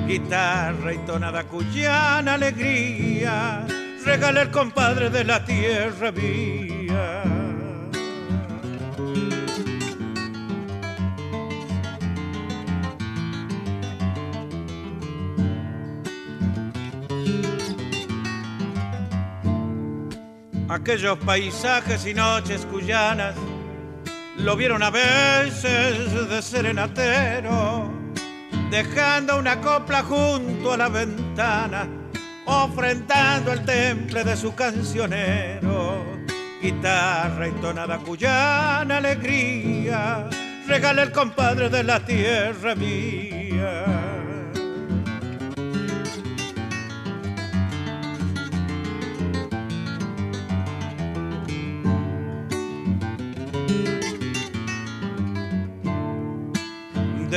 [0.06, 3.64] Guitarra y tonada cuyana alegría,
[4.04, 7.29] regala el compadre de la tierra vía.
[20.80, 23.34] Aquellos paisajes y noches cuyanas
[24.38, 27.90] lo vieron a veces de serenatero,
[28.70, 31.86] dejando una copla junto a la ventana,
[32.46, 36.02] ofrendando el temple de su cancionero.
[36.62, 40.28] Guitarra y tonada cuyana, alegría,
[40.66, 43.39] regala el compadre de la tierra mía.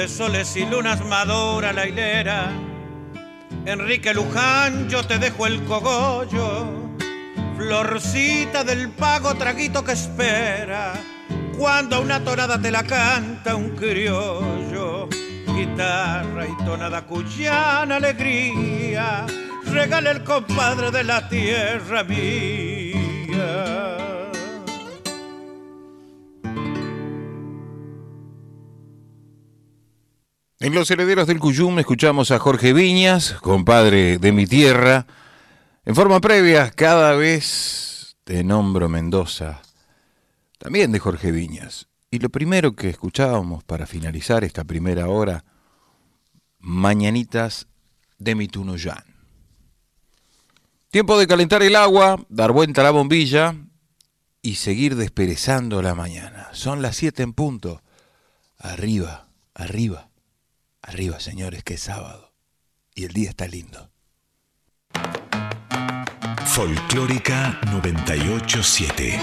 [0.04, 2.52] De soles y lunas madura la hilera.
[3.66, 6.68] Enrique Luján, yo te dejo el cogollo,
[7.56, 10.92] florcita del pago, traguito que espera,
[11.58, 15.08] cuando una tonada te la canta un criollo.
[15.56, 19.26] Guitarra y tonada cuyana, alegría,
[19.68, 22.73] regala el compadre de la tierra mía.
[30.64, 35.06] En Los Herederos del Cuyum escuchamos a Jorge Viñas, compadre de mi tierra.
[35.84, 39.62] En forma previa, cada vez te nombro Mendoza,
[40.60, 41.90] también de Jorge Viñas.
[42.12, 45.44] Y lo primero que escuchábamos para finalizar esta primera hora,
[46.60, 47.68] Mañanitas
[48.18, 49.04] de mi Tunuyán.
[50.92, 53.54] Tiempo de calentar el agua, dar vuelta a la bombilla
[54.42, 56.48] y seguir desperezando la mañana.
[56.54, 57.82] Son las 7 en punto.
[58.58, 60.08] Arriba, arriba.
[60.84, 62.34] Arriba, señores, que es sábado.
[62.94, 63.90] Y el día está lindo.
[66.46, 69.20] Folclórica 987.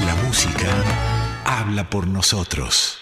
[0.00, 0.68] La música
[1.46, 2.98] habla por nosotros.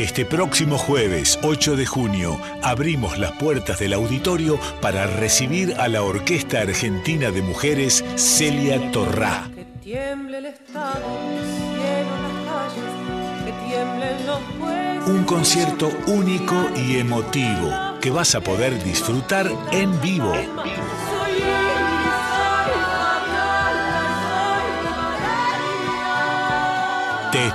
[0.00, 6.02] Este próximo jueves 8 de junio abrimos las puertas del auditorio para recibir a la
[6.02, 9.50] Orquesta Argentina de Mujeres Celia Torrá.
[9.54, 11.04] Que tiemble el Estado,
[11.44, 15.06] cielo las calles, que tiemblen los.
[15.06, 17.70] Un concierto único y emotivo
[18.00, 20.32] que vas a poder disfrutar en vivo.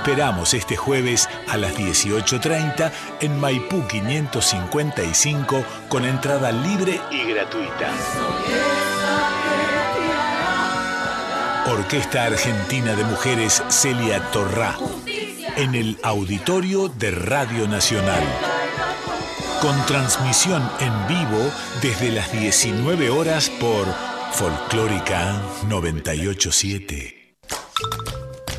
[0.06, 2.92] Esperamos este jueves a las 18.30
[3.22, 7.90] en Maipú 555 con entrada libre y gratuita.
[11.66, 14.76] Orquesta Argentina de Mujeres Celia Torrá
[15.56, 18.22] en el auditorio de Radio Nacional.
[19.60, 21.50] Con transmisión en vivo
[21.82, 23.86] desde las 19 horas por
[24.34, 27.15] Folclórica 987.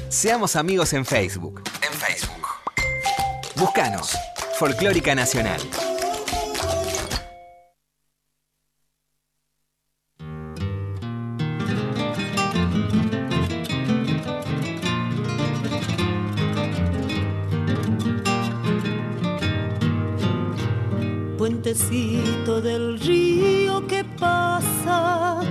[0.10, 1.62] Seamos amigos en Facebook.
[1.82, 2.48] En Facebook.
[3.56, 4.18] Búscanos.
[4.58, 5.60] Folclórica Nacional.
[21.38, 25.42] Puentecito del río que pasa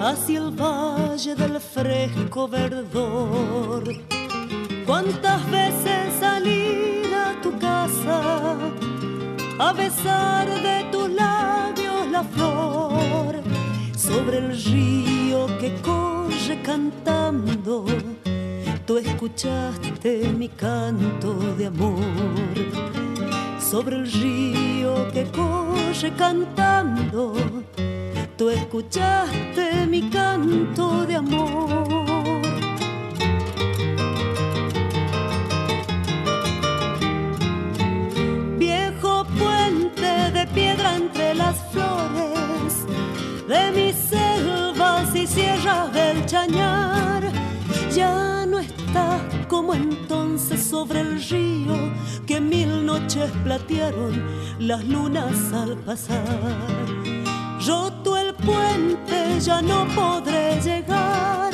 [0.00, 2.71] hacia el valle del fresco verdor.
[4.86, 8.56] ¿Cuántas veces salir a tu casa
[9.58, 13.40] a besar de tus labios la flor
[13.96, 17.84] sobre el río que corre cantando?
[18.86, 22.00] Tú escuchaste mi canto de amor
[23.58, 27.34] sobre el río que corre cantando.
[28.36, 32.01] Tú escuchaste mi canto de amor.
[40.54, 42.86] Piedra entre las flores
[43.48, 47.22] de mis selvas y sierras del chañar,
[47.94, 51.74] ya no estás como entonces sobre el río
[52.26, 54.22] que mil noches platearon
[54.58, 56.22] las lunas al pasar.
[57.66, 61.52] Roto el puente ya no podré llegar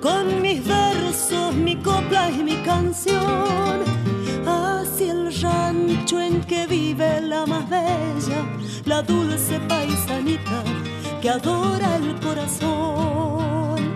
[0.00, 4.03] con mis versos, mi copla y mi canción
[4.94, 8.46] hacia el rancho en que vive la más bella,
[8.84, 10.62] la dulce paisanita
[11.20, 13.94] que adora el corazón.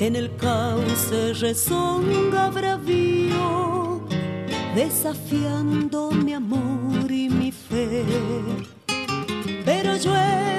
[0.00, 4.00] En el cauce rezonga bravío,
[4.74, 8.04] desafiando mi amor y mi fe.
[9.64, 10.55] Pero yo he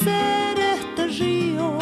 [0.00, 1.78] vencer este río,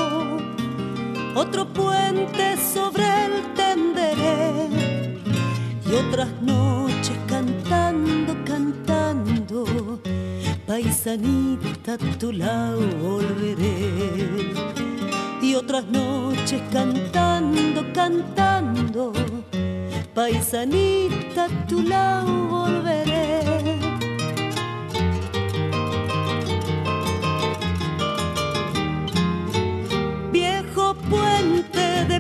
[1.35, 4.69] otro puente sobre el tenderé
[5.87, 10.01] y otras noches cantando, cantando,
[10.67, 14.53] paisanita a tu lado volveré.
[15.41, 19.13] Y otras noches cantando, cantando,
[20.15, 23.48] paisanita a tu lado volveré.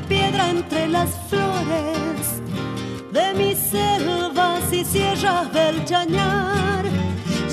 [0.09, 2.41] Piedra entre las flores
[3.13, 6.85] de mis selvas y sierras del chañar,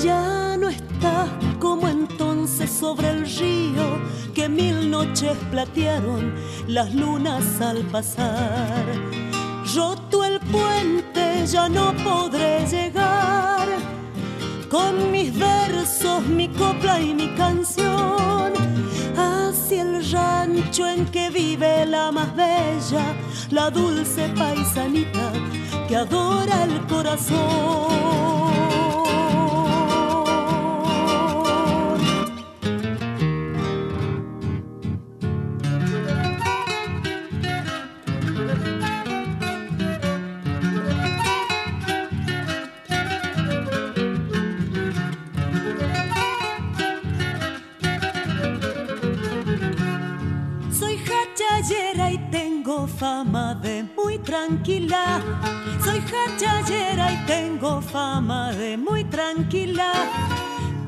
[0.02, 1.28] ya no estás
[1.58, 4.00] como entonces sobre el río
[4.34, 6.34] que mil noches platearon
[6.66, 8.84] las lunas al pasar.
[9.74, 13.68] Roto el puente ya no podré llegar
[14.70, 18.55] con mis versos, mi copla y mi canción
[19.66, 23.16] hacia el rancho en que vive la más bella,
[23.50, 25.32] la dulce paisanita
[25.88, 27.36] que adora el corazón.
[52.98, 55.20] Fama de muy tranquila.
[55.84, 59.92] Soy hachallera y tengo fama de muy tranquila.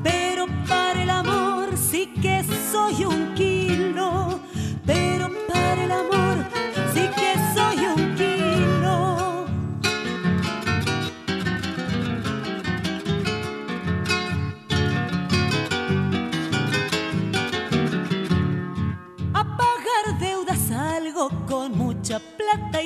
[0.03, 4.39] Pero para el amor sí que soy un kilo.
[4.85, 6.45] Pero para el amor
[6.93, 7.48] sí que soy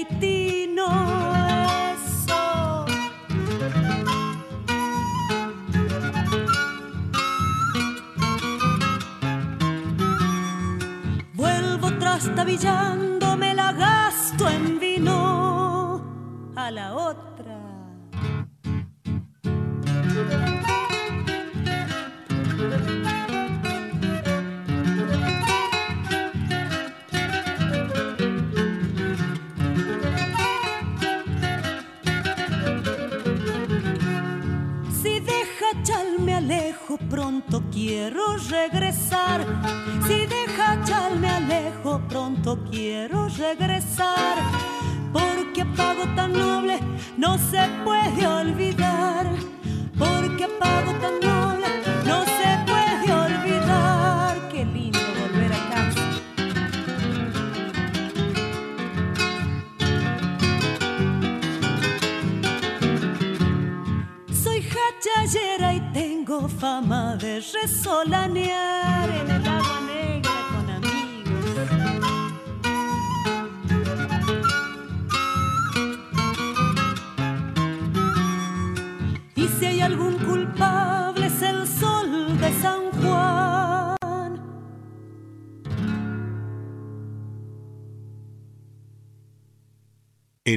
[0.03, 1.12] haitino.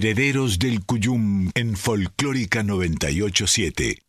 [0.06, 4.05] Herederos del Cuyum en Folclórica 987.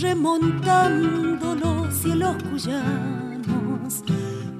[0.00, 4.02] Remontando los cielos cuyanos,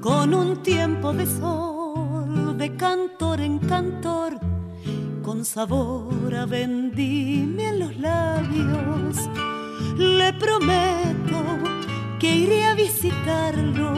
[0.01, 4.39] con un tiempo de sol, de cantor en cantor,
[5.23, 9.17] con sabor a vendimia en los labios.
[9.97, 11.43] Le prometo
[12.19, 13.93] que iré a visitarlo,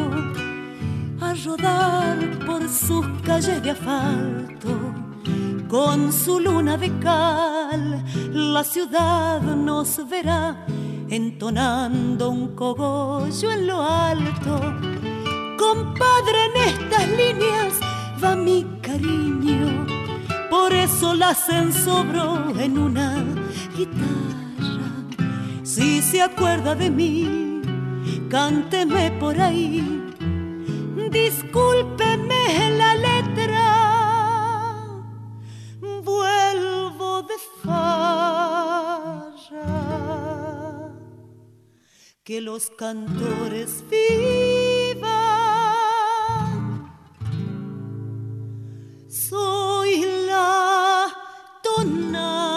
[1.21, 4.95] a rodar por sus calles de asfalto
[5.69, 10.65] con su luna de cal, la ciudad nos verá
[11.11, 14.61] entonando un cogollo en lo alto.
[15.59, 17.75] Compadre, en estas líneas
[18.23, 19.87] va mi cariño,
[20.51, 23.25] por eso las ensobro en una
[23.77, 25.19] guitarra.
[25.63, 27.63] Si se acuerda de mí,
[28.31, 30.03] cánteme por ahí.
[31.11, 33.89] Discúlpeme la letra
[36.09, 38.38] vuelvo de farra.
[42.29, 45.09] Que los cantores vivan.
[49.09, 51.07] Soy la
[51.63, 52.53] tonada.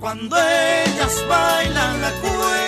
[0.08, 2.67] Cuando ellas bailan la cueca,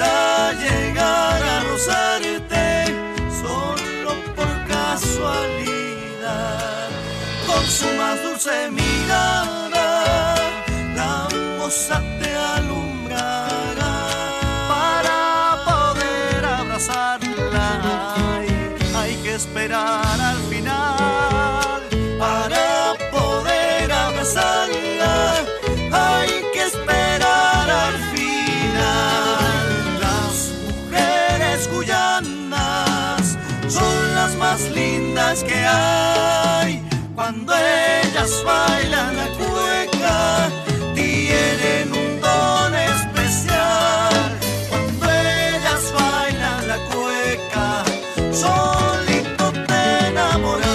[0.00, 2.86] Llegar a rozarte
[3.42, 6.18] solo por casualidad.
[7.46, 10.36] Con su más dulce mirada,
[10.94, 11.28] la
[11.58, 12.99] moza te alumbrará
[38.20, 40.50] ellas bailan la cueca,
[40.94, 44.38] tienen un don especial.
[44.68, 47.82] Cuando ellas bailan la cueca,
[48.32, 50.70] solito te enamoras.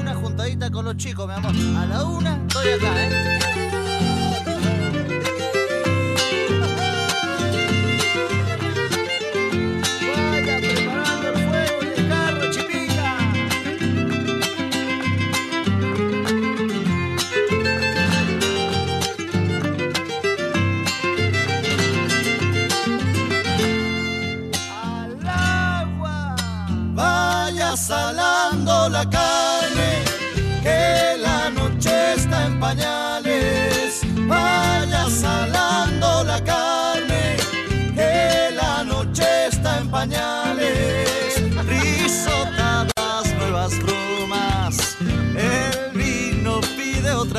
[0.00, 1.52] Una juntadita con los chicos, mi amor.
[1.76, 3.81] A la una estoy acá, ¿eh?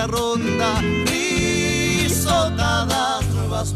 [0.07, 3.73] ronda, risotadas nuevas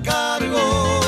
[0.00, 1.00] cargo.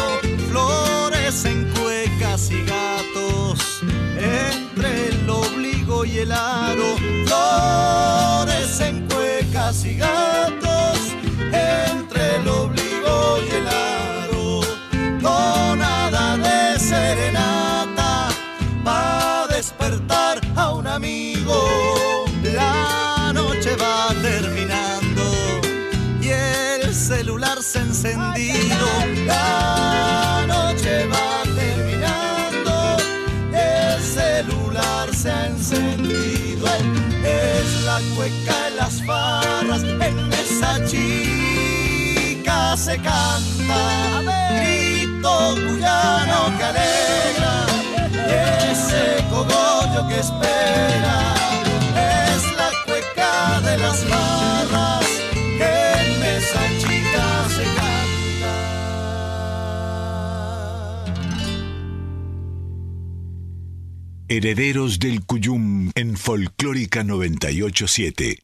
[0.49, 3.81] Flores en cuecas y gatos,
[4.19, 6.97] entre el obligo y el aro.
[7.27, 10.24] Flores en cuecas y gatos.
[28.05, 28.87] encendido.
[29.27, 32.97] La noche va terminando,
[33.53, 36.67] el celular se ha encendido.
[37.25, 44.23] Es la cueca en las barras, en esa chica se canta.
[44.57, 47.67] Grito cuyano que alegra,
[48.13, 51.35] y ese cogollo que espera.
[51.97, 54.24] Es la cueca de las barras.
[64.37, 68.44] Herederos del Cuyum en Folclórica 987.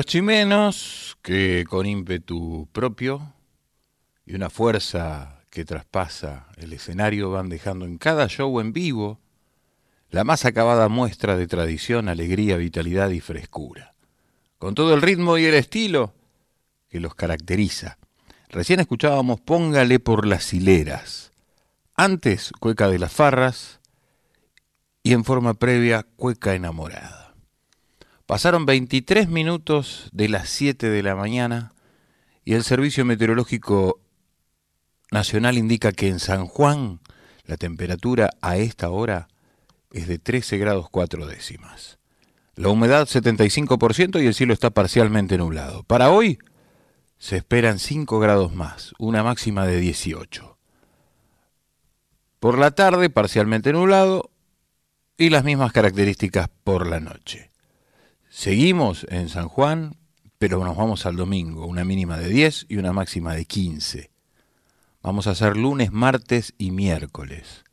[0.00, 3.34] Los chimenos que con ímpetu propio
[4.24, 9.20] y una fuerza que traspasa el escenario van dejando en cada show en vivo
[10.08, 13.92] la más acabada muestra de tradición, alegría, vitalidad y frescura,
[14.56, 16.14] con todo el ritmo y el estilo
[16.88, 17.98] que los caracteriza.
[18.48, 21.30] Recién escuchábamos Póngale por las hileras,
[21.94, 23.80] antes Cueca de las Farras
[25.02, 27.19] y en forma previa Cueca enamorada.
[28.30, 31.72] Pasaron 23 minutos de las 7 de la mañana
[32.44, 33.98] y el Servicio Meteorológico
[35.10, 37.00] Nacional indica que en San Juan
[37.44, 39.26] la temperatura a esta hora
[39.90, 41.98] es de 13 grados 4 décimas.
[42.54, 45.82] La humedad 75% y el cielo está parcialmente nublado.
[45.82, 46.38] Para hoy
[47.18, 50.56] se esperan 5 grados más, una máxima de 18.
[52.38, 54.30] Por la tarde parcialmente nublado
[55.18, 57.49] y las mismas características por la noche.
[58.32, 59.96] Seguimos en San Juan,
[60.38, 64.12] pero nos vamos al domingo, una mínima de 10 y una máxima de 15.
[65.02, 67.64] Vamos a hacer lunes, martes y miércoles.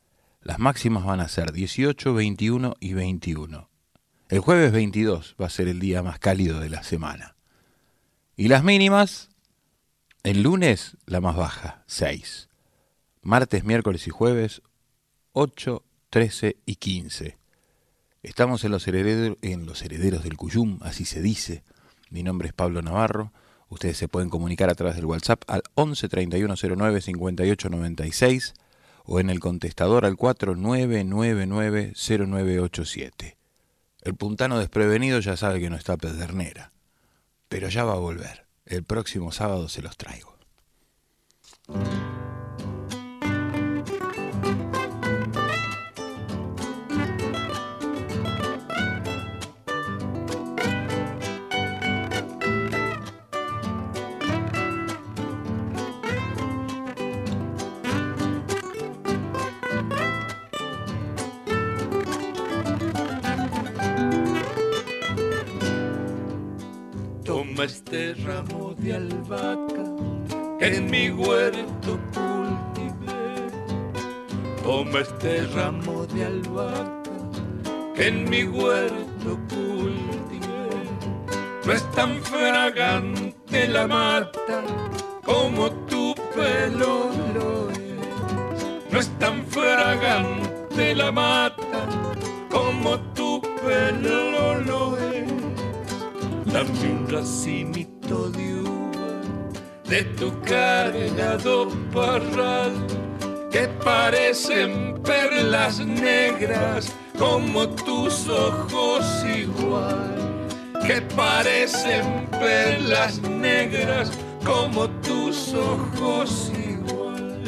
[0.42, 3.70] Las máximas van a ser 18, 21 y 21.
[4.30, 7.36] El jueves 22 va a ser el día más cálido de la semana.
[8.36, 9.28] Y las mínimas,
[10.24, 12.48] el lunes la más baja, 6.
[13.22, 14.60] Martes, miércoles y jueves,
[15.34, 17.37] 8, 13 y 15.
[18.22, 21.62] Estamos en los, herederos, en los herederos del Cuyum, así se dice.
[22.10, 23.32] Mi nombre es Pablo Navarro.
[23.68, 28.54] Ustedes se pueden comunicar a través del WhatsApp al 11 3109 5896
[29.04, 33.36] o en el contestador al 4999 0987.
[34.02, 36.72] El puntano desprevenido ya sabe que no está Pedernera,
[37.48, 38.46] pero ya va a volver.
[38.66, 40.36] El próximo sábado se los traigo.
[67.68, 69.84] Este ramo de albahaca
[70.58, 73.26] que en mi huerto cultivé.
[74.62, 77.16] Toma este ramo de albahaca
[77.94, 80.70] que en mi huerto cultivé.
[81.66, 84.62] No es tan fragante la mata
[85.22, 88.90] como tu pelo lo es.
[88.90, 91.80] No es tan fragante la mata
[92.50, 95.07] como tu pelo lo es.
[96.58, 99.20] Dame un racimito de uva
[99.88, 102.72] de tu cargado parral
[103.48, 110.48] que parecen perlas negras como tus ojos igual.
[110.84, 114.10] Que parecen perlas negras
[114.44, 117.40] como tus ojos igual.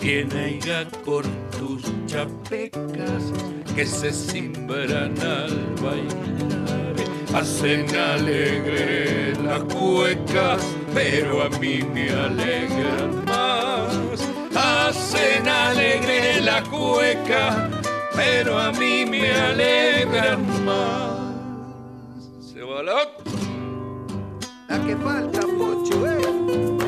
[0.00, 1.24] Bien aiga por
[1.56, 3.32] tus chapecas
[3.76, 6.89] que se simbran al bailar
[7.34, 14.28] hacen alegre las cuecas pero a mí me alegran más.
[14.54, 17.70] Hacen alegre la cueca,
[18.14, 21.18] pero a mí me alegran más.
[22.40, 23.08] Se va la
[24.68, 26.79] La que falta, Pocho, eh.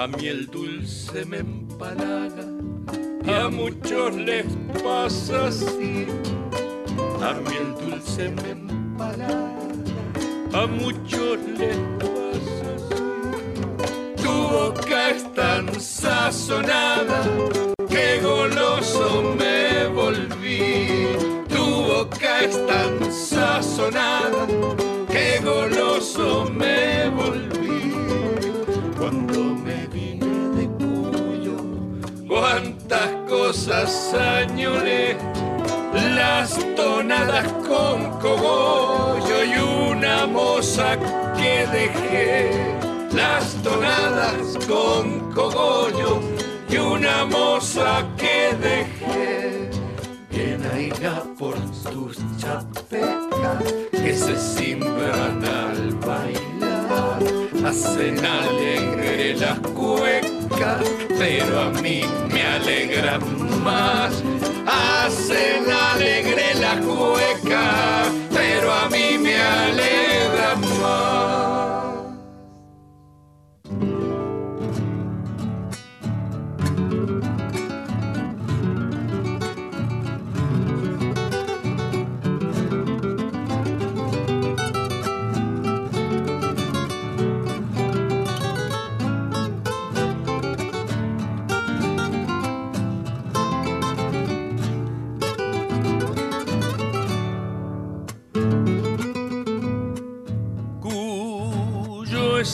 [0.00, 2.46] A mí el dulce me empalaga,
[3.38, 4.46] a muchos les
[4.82, 6.06] pasa así.
[7.20, 9.68] A mí el dulce me empalaga,
[10.54, 14.22] a muchos les pasa así.
[14.22, 17.20] Tu boca es tan sazonada
[17.86, 21.08] que goloso me volví.
[21.46, 24.46] Tu boca es tan sazonada
[36.14, 40.96] las tonadas con cogollo y una moza
[41.36, 42.76] que dejé,
[43.12, 46.20] las tonadas con cogollo
[46.68, 49.70] y una moza que dejé.
[50.30, 51.54] Bien aiga por
[51.92, 57.22] tus chapecas que se simbran al bailar
[57.64, 60.39] hacen alegre las cuecas,
[61.18, 63.22] pero a mí me alegran
[63.62, 64.22] más.
[64.66, 71.39] Hacen alegre las cuecas, pero a mí me alegran más.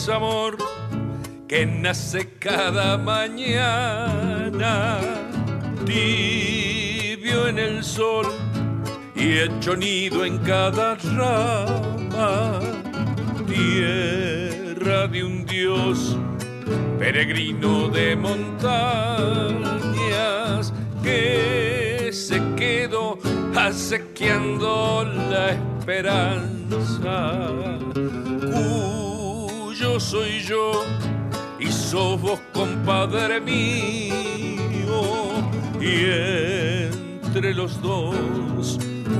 [0.09, 0.57] Amor
[1.47, 4.99] que nace cada mañana,
[5.85, 8.25] tibio en el sol
[9.15, 12.59] y hecho nido en cada rama,
[13.47, 16.17] tierra de un dios,
[16.99, 18.73] peregrino de montañas
[21.03, 23.19] que se quedó
[23.55, 27.67] acequiando la esperanza,
[29.99, 30.85] soy yo
[31.59, 34.13] y sos vos, compadre mío,
[35.81, 36.05] y
[37.25, 38.77] entre los dos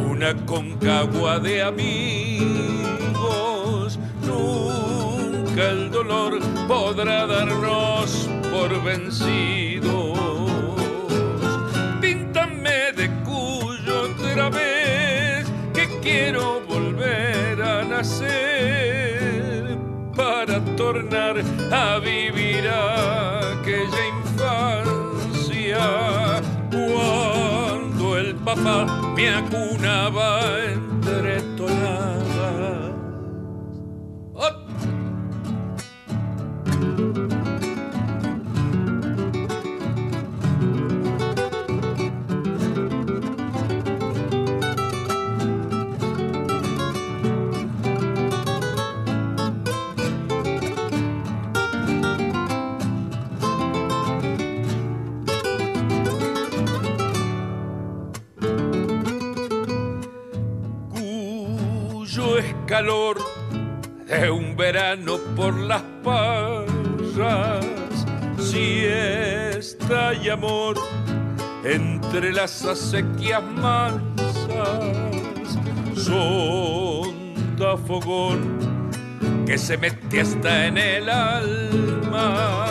[0.09, 1.97] una concagua de amigos.
[4.21, 10.19] Nunca el dolor podrá darnos por vencidos.
[12.01, 19.16] Píntame de cuyo otra vez que quiero volver a nacer
[20.17, 21.35] para tornar
[21.71, 25.77] a vivir aquella infancia
[26.71, 28.85] cuando el papá
[29.15, 30.41] me acunaba
[30.73, 31.86] entre tonadas.
[62.67, 63.17] Calor
[64.07, 67.65] de un verano por las parras,
[68.37, 70.75] siesta y amor
[71.63, 74.83] entre las acequias mansas,
[75.95, 78.57] sonda fogón
[79.45, 82.65] que se mete hasta en el alma,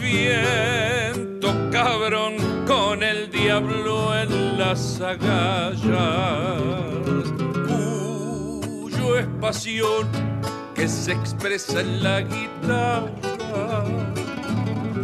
[0.00, 2.34] viento cabrón
[2.66, 6.42] con el diablo en las agallas
[9.18, 10.08] es pasión
[10.74, 13.84] que se expresa en la guitarra,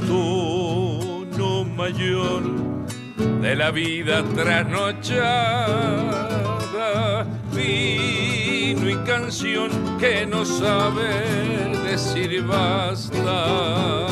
[0.06, 2.42] tono mayor
[3.40, 5.26] de la vida trasnochada,
[7.52, 11.24] vino y canción que no sabe
[11.84, 14.06] decir basta.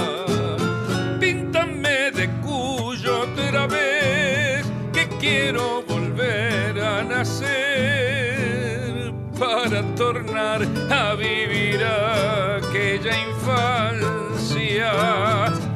[1.20, 7.65] Píntame de cuyo otra vez que quiero volver a nacer
[9.38, 14.92] para tornar a vivir aquella infancia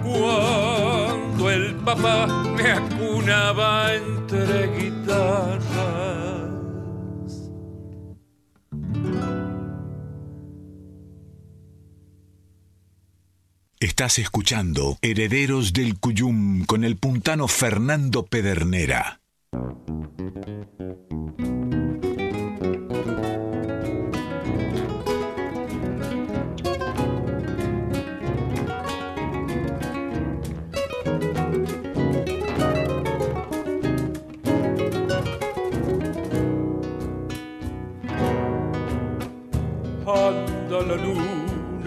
[0.02, 6.10] cuando el papá me acunaba entre guitarras.
[13.78, 19.19] Estás escuchando Herederos del Cuyum con el puntano Fernando Pedernera.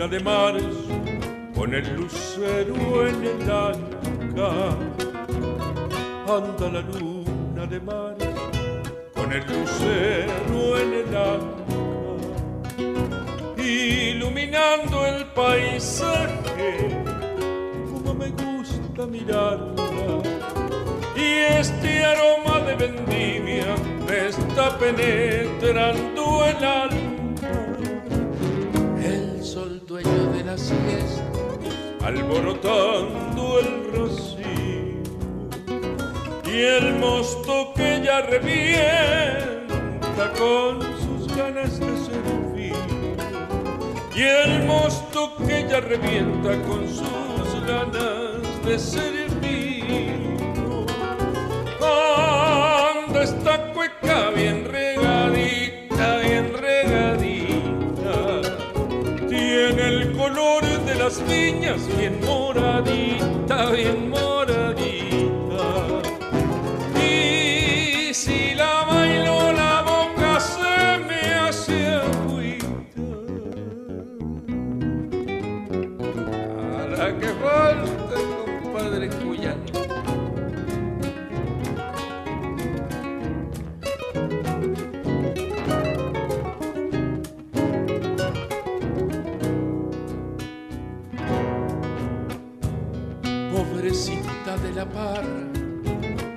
[0.07, 0.63] De mares
[1.55, 4.77] con el lucero en el arca.
[6.27, 8.27] Anda la luna de mares
[9.13, 11.63] con el lucero en el arca.
[13.61, 16.89] Iluminando el paisaje,
[17.89, 20.21] como me gusta mirarla.
[21.15, 23.75] Y este aroma de vendimia
[24.05, 27.12] me está penetrando el alma
[30.61, 31.21] fiestas,
[32.03, 35.01] alborotando el rocío
[36.45, 42.75] y el mosto que ya revienta con sus ganas de servir
[44.15, 50.27] y el mosto que ya revienta con sus ganas de servir.
[51.81, 54.62] Anda esta cueca bien
[61.03, 65.65] las viñas bien moradita, bien moradita.
[66.97, 68.93] Y si la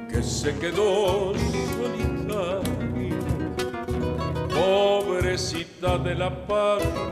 [0.09, 1.33] que se quedó
[1.75, 3.17] solitaria.
[4.49, 7.11] Pobrecita de la parra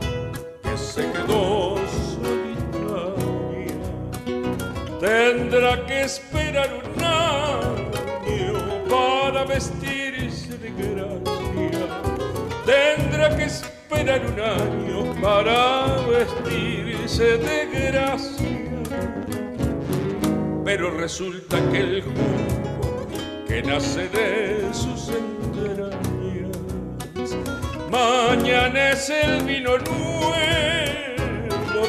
[0.63, 1.75] que se quedó
[2.15, 3.75] solitaria.
[4.99, 8.53] Tendrá que esperar un año
[8.89, 11.85] para vestirse de gracia.
[12.65, 18.64] Tendrá que esperar un año para vestirse de gracia
[20.65, 23.07] pero resulta que el jugo
[23.47, 25.93] que nace de sus entrañas
[27.91, 30.33] mañana es el vino nuevo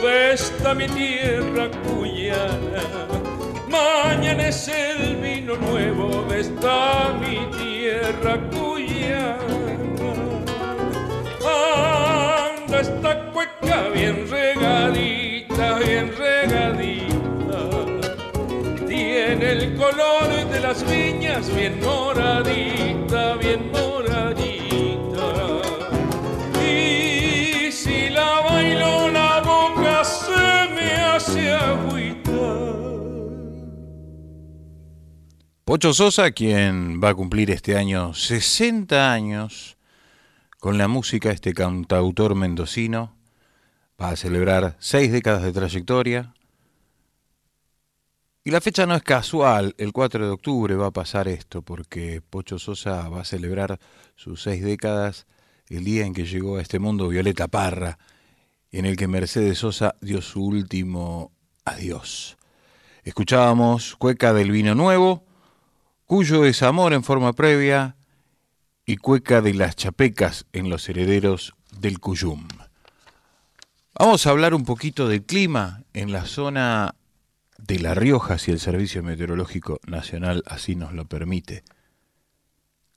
[0.05, 2.85] de esta mi tierra cuyana
[3.71, 9.39] mañana es el vino nuevo de esta mi tierra cuyana
[11.43, 15.16] anda esta cueca bien regadita
[19.47, 25.29] el color de las viñas bien moradita, bien moradita.
[26.61, 32.33] Y si la bailo la boca se me hace agüita.
[35.65, 39.77] Pocho Sosa, quien va a cumplir este año 60 años
[40.59, 43.15] con la música, este cantautor mendocino,
[44.01, 46.35] va a celebrar seis décadas de trayectoria,
[48.47, 52.23] y la fecha no es casual, el 4 de octubre va a pasar esto, porque
[52.23, 53.81] Pocho Sosa va a celebrar
[54.15, 55.27] sus seis décadas
[55.69, 57.99] el día en que llegó a este mundo Violeta Parra,
[58.71, 61.33] en el que Mercedes Sosa dio su último
[61.65, 62.37] adiós.
[63.03, 65.25] Escuchábamos Cueca del Vino Nuevo,
[66.05, 67.97] Cuyo es Amor en forma previa,
[68.85, 72.47] y Cueca de las Chapecas en los herederos del Cuyum.
[73.99, 76.95] Vamos a hablar un poquito del clima en la zona
[77.59, 81.65] de La Rioja si el Servicio Meteorológico Nacional así nos lo permite.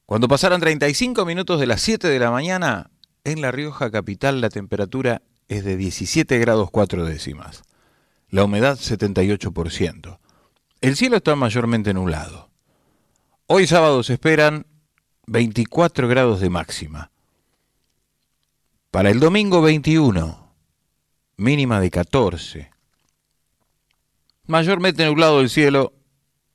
[0.05, 2.89] Cuando pasaran 35 minutos de las 7 de la mañana,
[3.23, 7.63] en La Rioja capital la temperatura es de 17 grados 4 décimas.
[8.29, 10.19] La humedad 78%.
[10.81, 12.49] El cielo está mayormente nublado.
[13.47, 14.65] Hoy sábado se esperan
[15.27, 17.11] 24 grados de máxima.
[18.91, 20.53] Para el domingo 21,
[21.37, 22.78] mínima de 14
[24.49, 25.93] mayormente nublado el cielo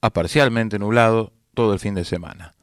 [0.00, 2.54] a parcialmente nublado todo el fin de semana.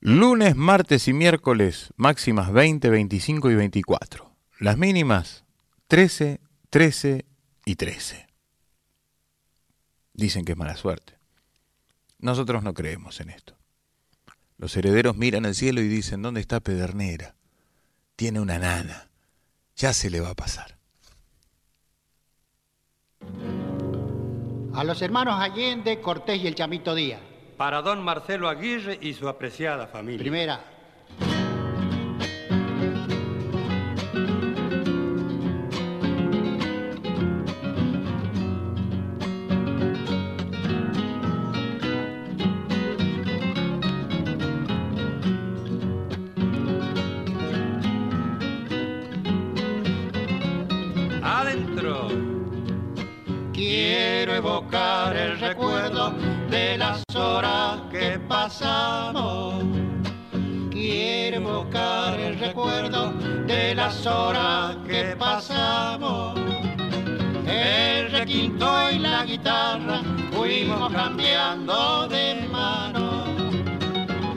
[0.00, 4.30] Lunes, martes y miércoles, máximas 20, 25 y 24.
[4.60, 5.44] Las mínimas,
[5.88, 7.24] 13, 13
[7.64, 8.26] y 13.
[10.12, 11.14] Dicen que es mala suerte.
[12.18, 13.56] Nosotros no creemos en esto.
[14.58, 17.34] Los herederos miran al cielo y dicen, ¿dónde está Pedernera?
[18.16, 19.08] Tiene una nana.
[19.76, 20.76] Ya se le va a pasar.
[24.74, 27.20] A los hermanos Allende, Cortés y el Chamito Díaz.
[27.56, 30.18] Para don Marcelo Aguirre y su apreciada familia.
[30.18, 30.73] Primera.
[54.24, 56.14] Quiero evocar el recuerdo
[56.48, 59.62] de las horas que pasamos.
[60.70, 63.12] Quiero evocar el recuerdo
[63.46, 66.40] de las horas que pasamos.
[67.46, 70.00] El requinto y la guitarra
[70.32, 73.24] fuimos cambiando de mano.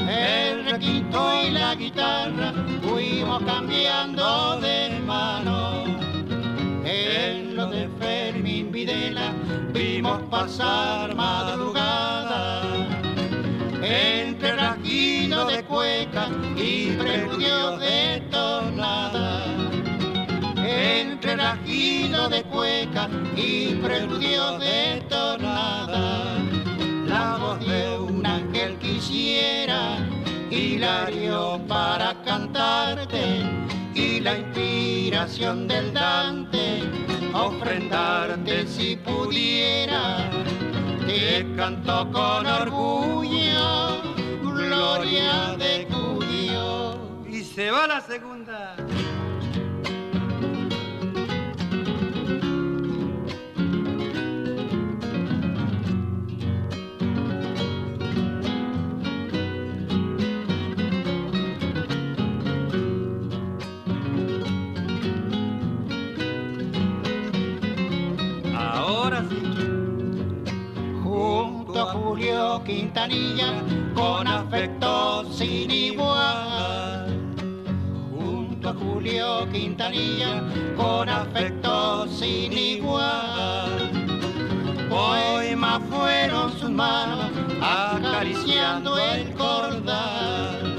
[0.05, 5.86] El requinto y la guitarra fuimos cambiando de mano.
[7.99, 9.33] Fermín Videla
[9.73, 12.63] vimos pasar madrugada
[13.81, 19.45] entre rasguido de cueca y preludio de tonada.
[20.57, 26.39] Entre rasguido de cueca y preludio de tonada.
[27.07, 29.97] La voz de un ángel quisiera,
[30.49, 33.41] Hilario, para cantarte
[33.93, 36.81] y la inspiración del Dante,
[37.33, 40.29] ofrendarte si pudiera.
[41.05, 44.01] Te canto con orgullo,
[44.41, 47.25] gloria de Cuyo.
[47.27, 48.75] Y se va la segunda.
[71.93, 73.63] Julio Quintanilla,
[73.95, 77.07] con afecto sin igual.
[78.11, 80.43] Junto a Julio Quintanilla,
[80.75, 83.91] con afecto sin igual.
[84.89, 87.31] Poemas fueron sus manos
[87.61, 90.77] acariciando el cordal.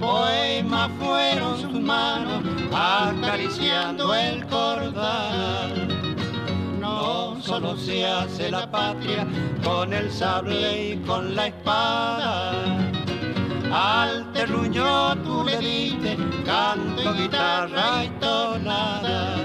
[0.00, 5.91] Poemas fueron sus manos acariciando el cordal.
[7.42, 9.26] Solo se hace la patria
[9.64, 12.52] con el sable y con la espada.
[13.72, 16.16] Al terruño tú le diste
[16.46, 19.36] canto, guitarra y tonada.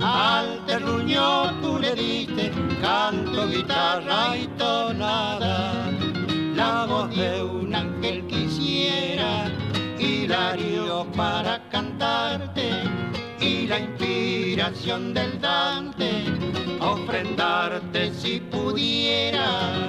[0.00, 2.50] Al terruño tú le diste
[2.80, 5.90] canto, guitarra y tonada.
[6.54, 9.50] La voz de un ángel quisiera,
[9.98, 12.95] Hilario, para cantarte
[13.40, 16.24] y la inspiración del Dante,
[16.80, 19.88] ofrendarte si pudiera.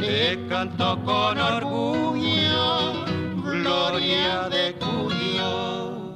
[0.00, 3.04] Te canto con orgullo,
[3.42, 6.14] gloria de Cuyo.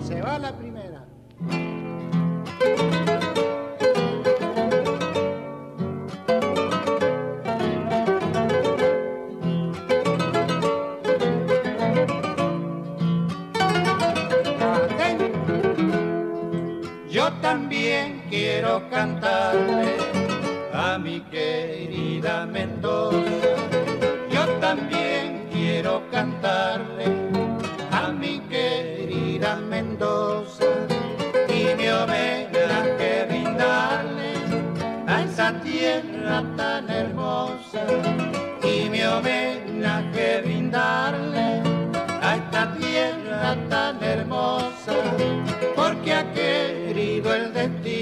[0.00, 1.06] Se va la primera.
[18.42, 19.94] Quiero cantarle
[20.72, 23.52] a mi querida Mendoza.
[24.34, 27.06] Yo también quiero cantarle
[27.92, 30.70] a mi querida Mendoza.
[31.58, 34.32] Y mi homenaje brindarle
[35.06, 37.82] a esa tierra tan hermosa.
[38.64, 41.62] Y mi homenaje brindarle
[42.20, 44.94] a esta tierra tan hermosa,
[45.76, 48.01] porque ha querido el destino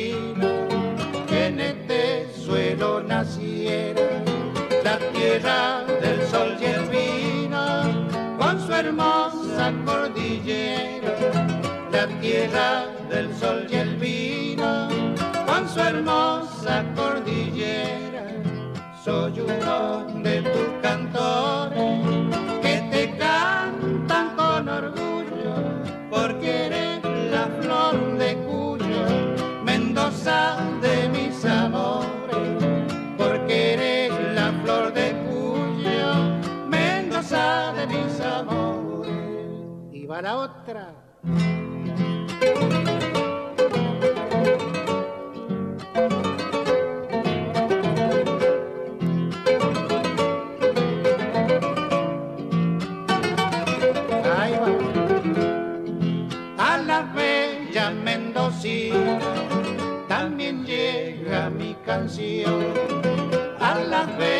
[4.85, 8.07] la tierra del sol y el vino,
[8.39, 11.13] con su hermosa cordillera,
[11.93, 14.89] la tierra del sol y el vino,
[15.47, 18.25] con su hermosa cordillera,
[19.05, 22.30] soy uno de tus cantores
[37.31, 39.13] de mis amores.
[39.93, 40.93] Y va la otra.
[54.37, 54.71] Ahí va.
[56.59, 59.21] A la bella Mendocina
[60.09, 62.65] también llega mi canción.
[63.61, 64.40] A la bella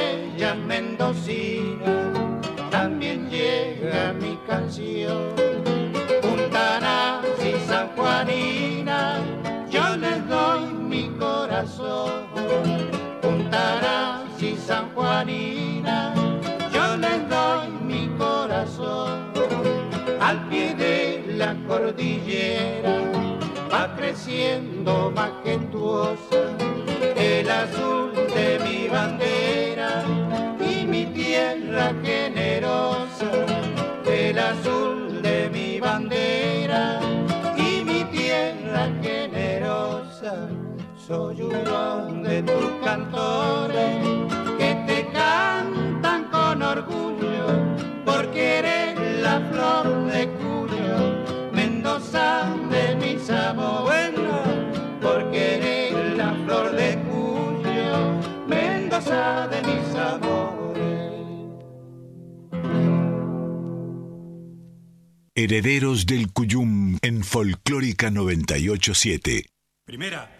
[15.21, 19.31] Yo les doy mi corazón
[20.19, 22.97] al pie de la cordillera,
[23.71, 26.57] va creciendo majestuosa
[27.17, 30.05] el azul de mi bandera
[30.59, 33.31] y mi tierra generosa,
[34.07, 36.99] el azul de mi bandera
[37.59, 40.49] y mi tierra generosa,
[40.97, 44.20] soy un de tus cantores
[53.51, 54.43] llamo bueno
[55.03, 60.81] porque eres la flor de Cuyo, Mendoza de mis amores.
[65.35, 69.47] Herederos del Cuyum en Folclórica 987.
[69.85, 70.31] Primera.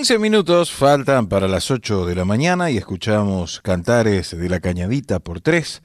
[0.00, 5.18] 15 minutos faltan para las 8 de la mañana y escuchamos Cantares de la Cañadita
[5.18, 5.82] por tres,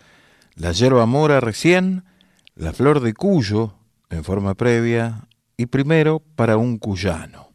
[0.56, 2.06] La Yerba Mora recién,
[2.56, 3.76] La Flor de Cuyo
[4.10, 5.28] en forma previa
[5.58, 7.52] y primero para un cuyano.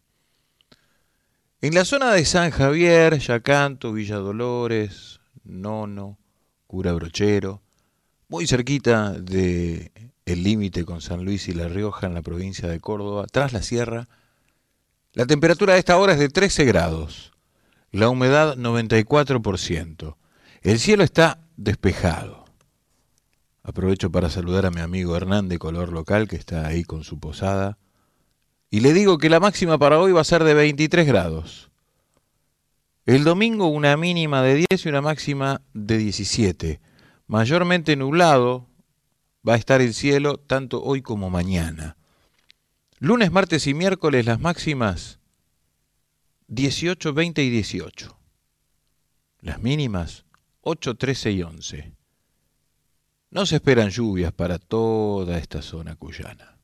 [1.62, 6.18] En la zona de San Javier, Yacanto, Villa Dolores, Nono,
[6.66, 7.62] Cura Brochero,
[8.28, 9.92] muy cerquita de
[10.26, 13.62] el límite con San Luis y La Rioja en la provincia de Córdoba, tras la
[13.62, 14.08] sierra,
[15.12, 17.32] la temperatura a esta hora es de 13 grados,
[17.90, 20.16] la humedad 94%,
[20.62, 22.44] el cielo está despejado.
[23.62, 27.18] Aprovecho para saludar a mi amigo Hernán de Color Local que está ahí con su
[27.18, 27.78] posada.
[28.70, 31.70] Y le digo que la máxima para hoy va a ser de 23 grados.
[33.04, 36.80] El domingo una mínima de 10 y una máxima de 17.
[37.26, 38.68] Mayormente nublado
[39.46, 41.96] va a estar el cielo tanto hoy como mañana.
[43.02, 45.20] Lunes, martes y miércoles las máximas
[46.48, 48.18] 18, 20 y 18.
[49.40, 50.26] Las mínimas
[50.60, 51.94] 8, 13 y 11.
[53.30, 56.58] No se esperan lluvias para toda esta zona cuyana.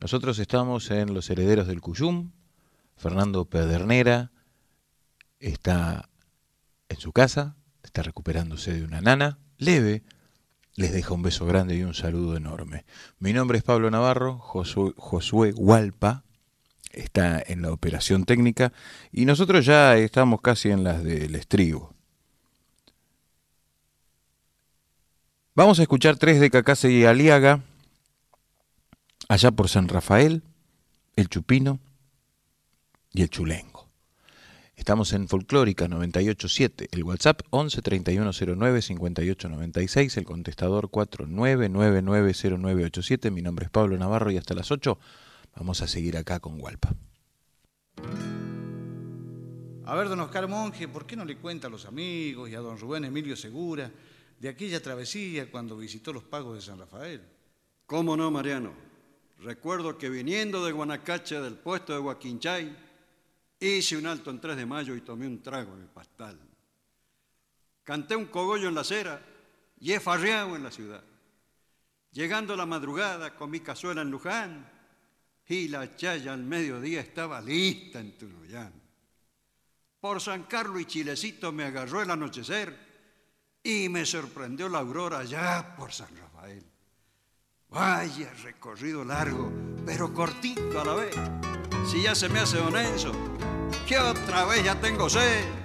[0.00, 2.32] Nosotros estamos en Los Herederos del Cuyum.
[2.96, 4.32] Fernando Pedernera
[5.38, 6.10] está
[6.88, 7.54] en su casa,
[7.84, 10.02] está recuperándose de una nana leve.
[10.76, 12.84] Les dejo un beso grande y un saludo enorme.
[13.20, 16.24] Mi nombre es Pablo Navarro, Josué, Josué Hualpa
[16.94, 18.72] está en la operación técnica
[19.12, 21.92] y nosotros ya estamos casi en las del estribo.
[25.54, 27.62] Vamos a escuchar tres de Cacase y Aliaga,
[29.28, 30.42] allá por San Rafael,
[31.14, 31.78] el Chupino
[33.12, 33.73] y el Chulengo.
[34.84, 43.30] Estamos en Folclórica 987, el WhatsApp 11 3109 5896, el contestador 49990987.
[43.30, 44.98] Mi nombre es Pablo Navarro y hasta las 8
[45.56, 46.94] vamos a seguir acá con Hualpa.
[49.86, 52.60] A ver, don Oscar Monge, ¿por qué no le cuenta a los amigos y a
[52.60, 53.90] don Rubén Emilio Segura
[54.38, 57.22] de aquella travesía cuando visitó los pagos de San Rafael?
[57.86, 58.74] ¿Cómo no, Mariano?
[59.38, 62.83] Recuerdo que viniendo de Guanacache del puesto de Huaquinchay,
[63.66, 66.38] hice un alto en 3 de mayo y tomé un trago en el pastal.
[67.82, 69.20] Canté un cogollo en la acera
[69.78, 71.02] y he farreado en la ciudad.
[72.12, 74.70] Llegando la madrugada con mi cazuela en Luján
[75.46, 78.72] y la chaya al mediodía estaba lista en Tunuyán.
[80.00, 82.76] Por San Carlos y Chilecito me agarró el anochecer
[83.62, 86.64] y me sorprendió la aurora ya por San Rafael.
[87.68, 89.50] Vaya recorrido largo,
[89.84, 91.16] pero cortito a la vez.
[91.90, 93.12] Si ya se me hace don Enzo,
[93.86, 95.64] que otra vez ya tengo sed.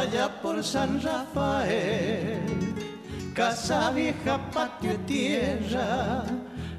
[0.00, 2.40] allá por San Rafael,
[3.34, 6.24] casa vieja, patio tierra,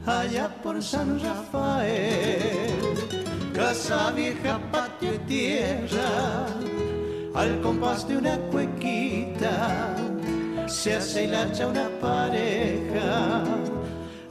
[0.05, 3.20] allá por San Rafael,
[3.61, 6.47] casa vieja, patio y tierra,
[7.35, 9.95] al compás de una cuequita,
[10.65, 13.43] se hace la hacha una pareja,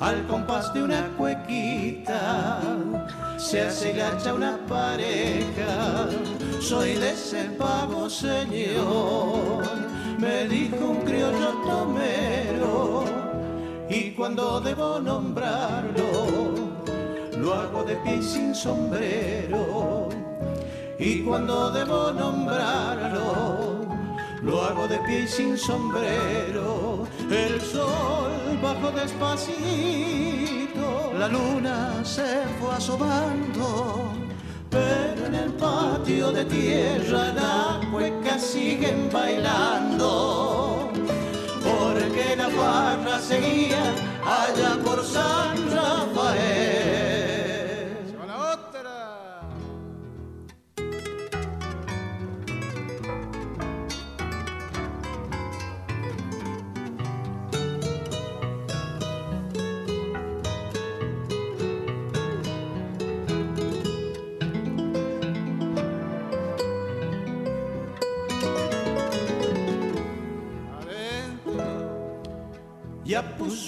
[0.01, 2.61] al compás de una cuequita,
[3.39, 6.09] se hace la hacha una pareja.
[6.61, 9.63] Soy de ese pago, señor,
[10.19, 13.05] me dijo un criollo tomero,
[13.89, 16.50] y cuando debo nombrarlo,
[17.41, 20.09] lo hago de pie sin sombrero,
[20.99, 23.87] y cuando debo nombrarlo,
[24.43, 29.53] lo hago de pie sin sombrero, el sol bajo despacito,
[31.19, 34.11] la luna se fue asomando
[34.71, 40.91] pero en el patio de tierra las cuecas siguen bailando,
[41.63, 43.83] porque la barra seguía
[44.25, 47.10] allá por San Rafael.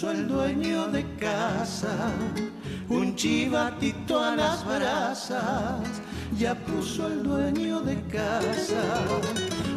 [0.02, 1.94] Puso el dueño de casa
[2.88, 6.02] un chivatito a las brasas.
[6.36, 8.82] Ya puso el dueño de casa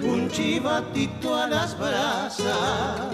[0.01, 3.13] un chivatito a las brasas.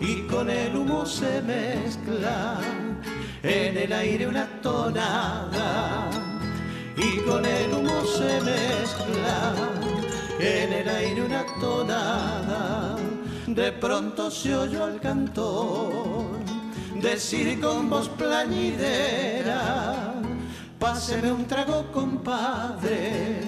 [0.00, 2.58] Y con el humo se mezcla
[3.44, 6.10] en el aire una tonada.
[6.96, 9.54] y con el humo se mezcla
[10.40, 12.96] en el aire una tonada.
[13.46, 16.31] De pronto se oyó al cantor
[17.02, 20.14] decir con voz plañidera,
[20.78, 23.42] páseme un trago compadre,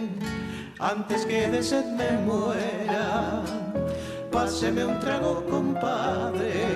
[0.80, 3.42] antes que de sed me muera.
[4.32, 6.66] Páseme un trago compadre,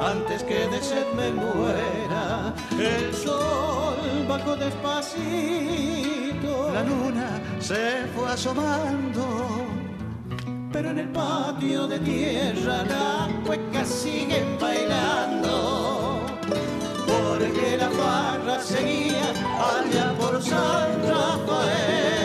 [0.00, 2.54] antes que de sed me muera.
[2.78, 3.96] El sol
[4.28, 9.83] bajó despacito, la luna se fue asomando.
[10.74, 16.26] Pero en el patio de tierra las cuecas siguen bailando.
[17.06, 19.22] Porque la farra seguía
[19.56, 22.23] allá por San Rafael.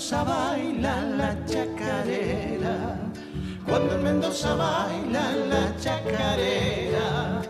[0.00, 2.96] Mendoza baila la chacarera,
[3.66, 7.42] cuando en Mendoza baila la chacarera,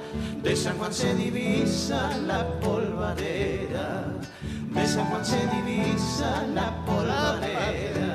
[0.43, 4.05] de San Juan se divisa la polvareda,
[4.75, 8.15] de San Juan se divisa la polvareda.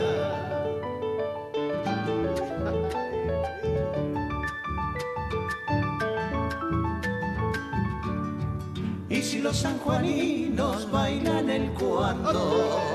[9.08, 12.95] Y si los sanjuaninos bailan el cuando.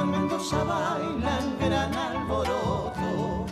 [0.00, 3.46] En Mendoza bailan gran alboroto,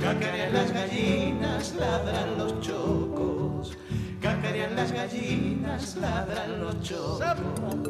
[0.00, 3.76] cacarean las gallinas, ladran los chocos,
[4.20, 7.89] cacarean las gallinas, ladran los chocos.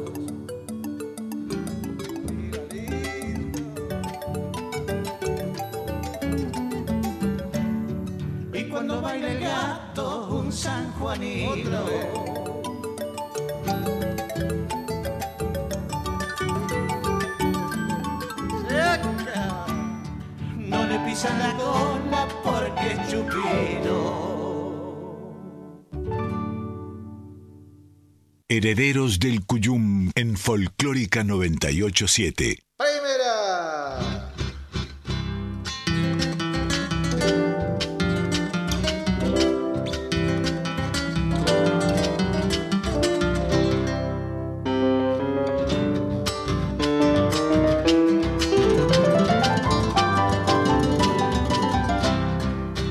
[28.53, 32.59] Herederos del Cuyum en Folclórica 987.
[32.75, 34.27] Primera.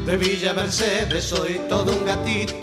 [0.06, 2.59] De Villa Mercedes soy todo un gatito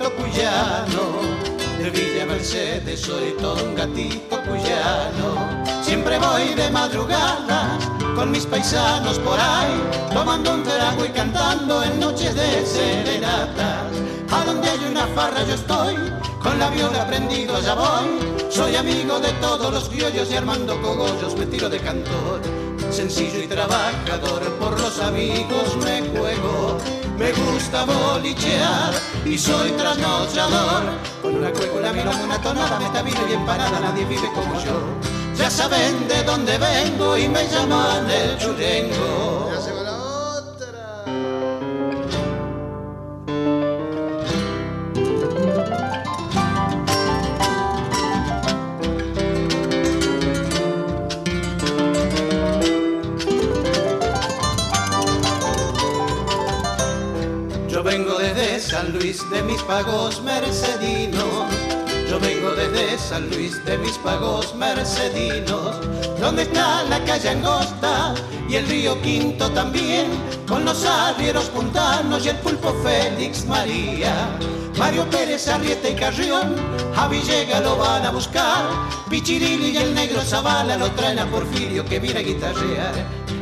[3.07, 5.63] soy todo un gatito cuyano.
[5.81, 7.79] Siempre voy de madrugada
[8.17, 9.81] con mis paisanos por ahí,
[10.13, 13.87] tomando un trago y cantando en noches de serenata.
[14.29, 15.95] A donde hay una farra yo estoy,
[16.43, 18.19] con la viola prendido allá voy.
[18.49, 22.41] Soy amigo de todos los criollos y armando cogollos me tiro de cantor.
[22.91, 26.77] Sencillo y trabajador, por los amigos me juego.
[27.17, 28.93] Me gusta bolichear
[29.25, 31.16] y soy trasnochador.
[31.27, 31.91] Con una cueca, una
[32.23, 34.79] una tonada, metamina y empanada, nadie vive como yo.
[35.35, 39.51] Ya saben de dónde vengo y me llaman el chulengo.
[39.53, 41.03] Ya se va la otra.
[57.67, 60.21] Yo vengo desde San Luis de mis pagos
[64.55, 65.75] Mercedinos.
[66.21, 68.15] Donde está la calle angosta
[68.47, 70.07] y el río Quinto también.
[70.47, 74.13] Con los arrieros puntanos y el pulpo Félix María.
[74.77, 76.55] Mario Pérez, Arrieta y Carrión,
[76.95, 78.63] a Villega lo van a buscar.
[79.09, 82.93] Pichirili y el negro Zavala lo traen a Porfirio que viene a guitarrear.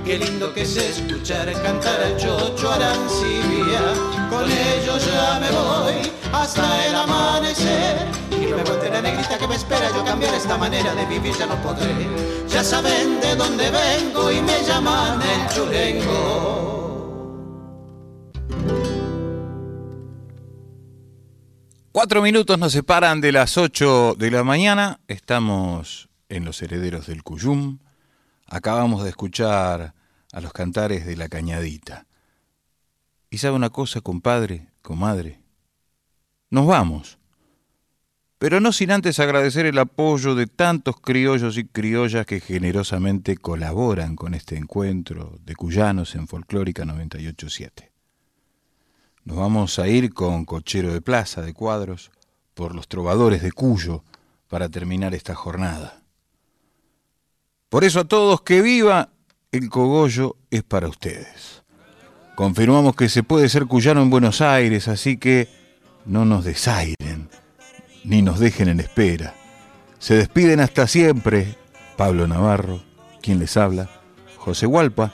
[0.04, 3.82] Qué lindo que es escuchar cantar al chocho Arancibia.
[4.30, 8.25] Con ellos ya me voy hasta el amanecer.
[8.48, 11.48] Y me vuelve la negrita que me espera, yo cambiar esta manera de vivir ya
[11.48, 12.08] no podré.
[12.48, 16.76] Ya saben de dónde vengo y me llaman el chulengo.
[21.92, 25.00] Cuatro minutos nos separan de las 8 de la mañana.
[25.08, 27.80] Estamos en Los Herederos del Cuyum.
[28.48, 29.96] Acabamos de escuchar
[30.34, 32.06] a los cantares de la cañadita.
[33.30, 35.40] ¿Y sabe una cosa, compadre, comadre?
[36.50, 37.18] Nos vamos.
[38.38, 44.16] Pero no sin antes agradecer el apoyo de tantos criollos y criollas que generosamente colaboran
[44.16, 47.92] con este encuentro de cuyanos en Folclórica 987.
[49.24, 52.12] Nos vamos a ir con Cochero de Plaza de Cuadros
[52.54, 54.04] por los trovadores de Cuyo
[54.50, 56.02] para terminar esta jornada.
[57.70, 59.10] Por eso a todos que viva
[59.52, 61.64] el cogollo es para ustedes.
[62.36, 65.48] Confirmamos que se puede ser cuyano en Buenos Aires, así que
[66.06, 67.15] no nos desairen,
[68.06, 69.34] ni nos dejen en espera.
[70.00, 71.56] Se despiden hasta siempre
[71.98, 72.82] Pablo Navarro,
[73.22, 73.90] quien les habla,
[74.38, 75.14] José Hualpa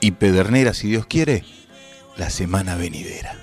[0.00, 1.44] y Pedernera, si Dios quiere,
[2.16, 3.36] la semana venidera.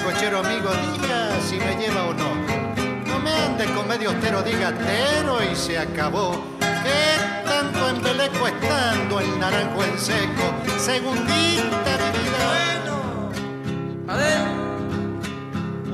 [0.00, 2.34] Cochero amigo, diga si me lleva o no.
[3.06, 6.42] No me ande con medio ostero, diga tero y se acabó.
[6.58, 10.54] Que tanto embeleco estando el naranjo en seco.
[10.78, 12.44] Segundita mi vida.
[14.08, 14.42] A ver,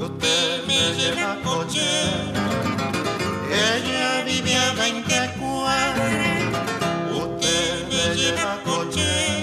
[0.01, 1.89] usted me lleva coche.
[3.51, 6.45] Ella vive a 20 cuadras.
[7.13, 9.38] Usted me lleva coche.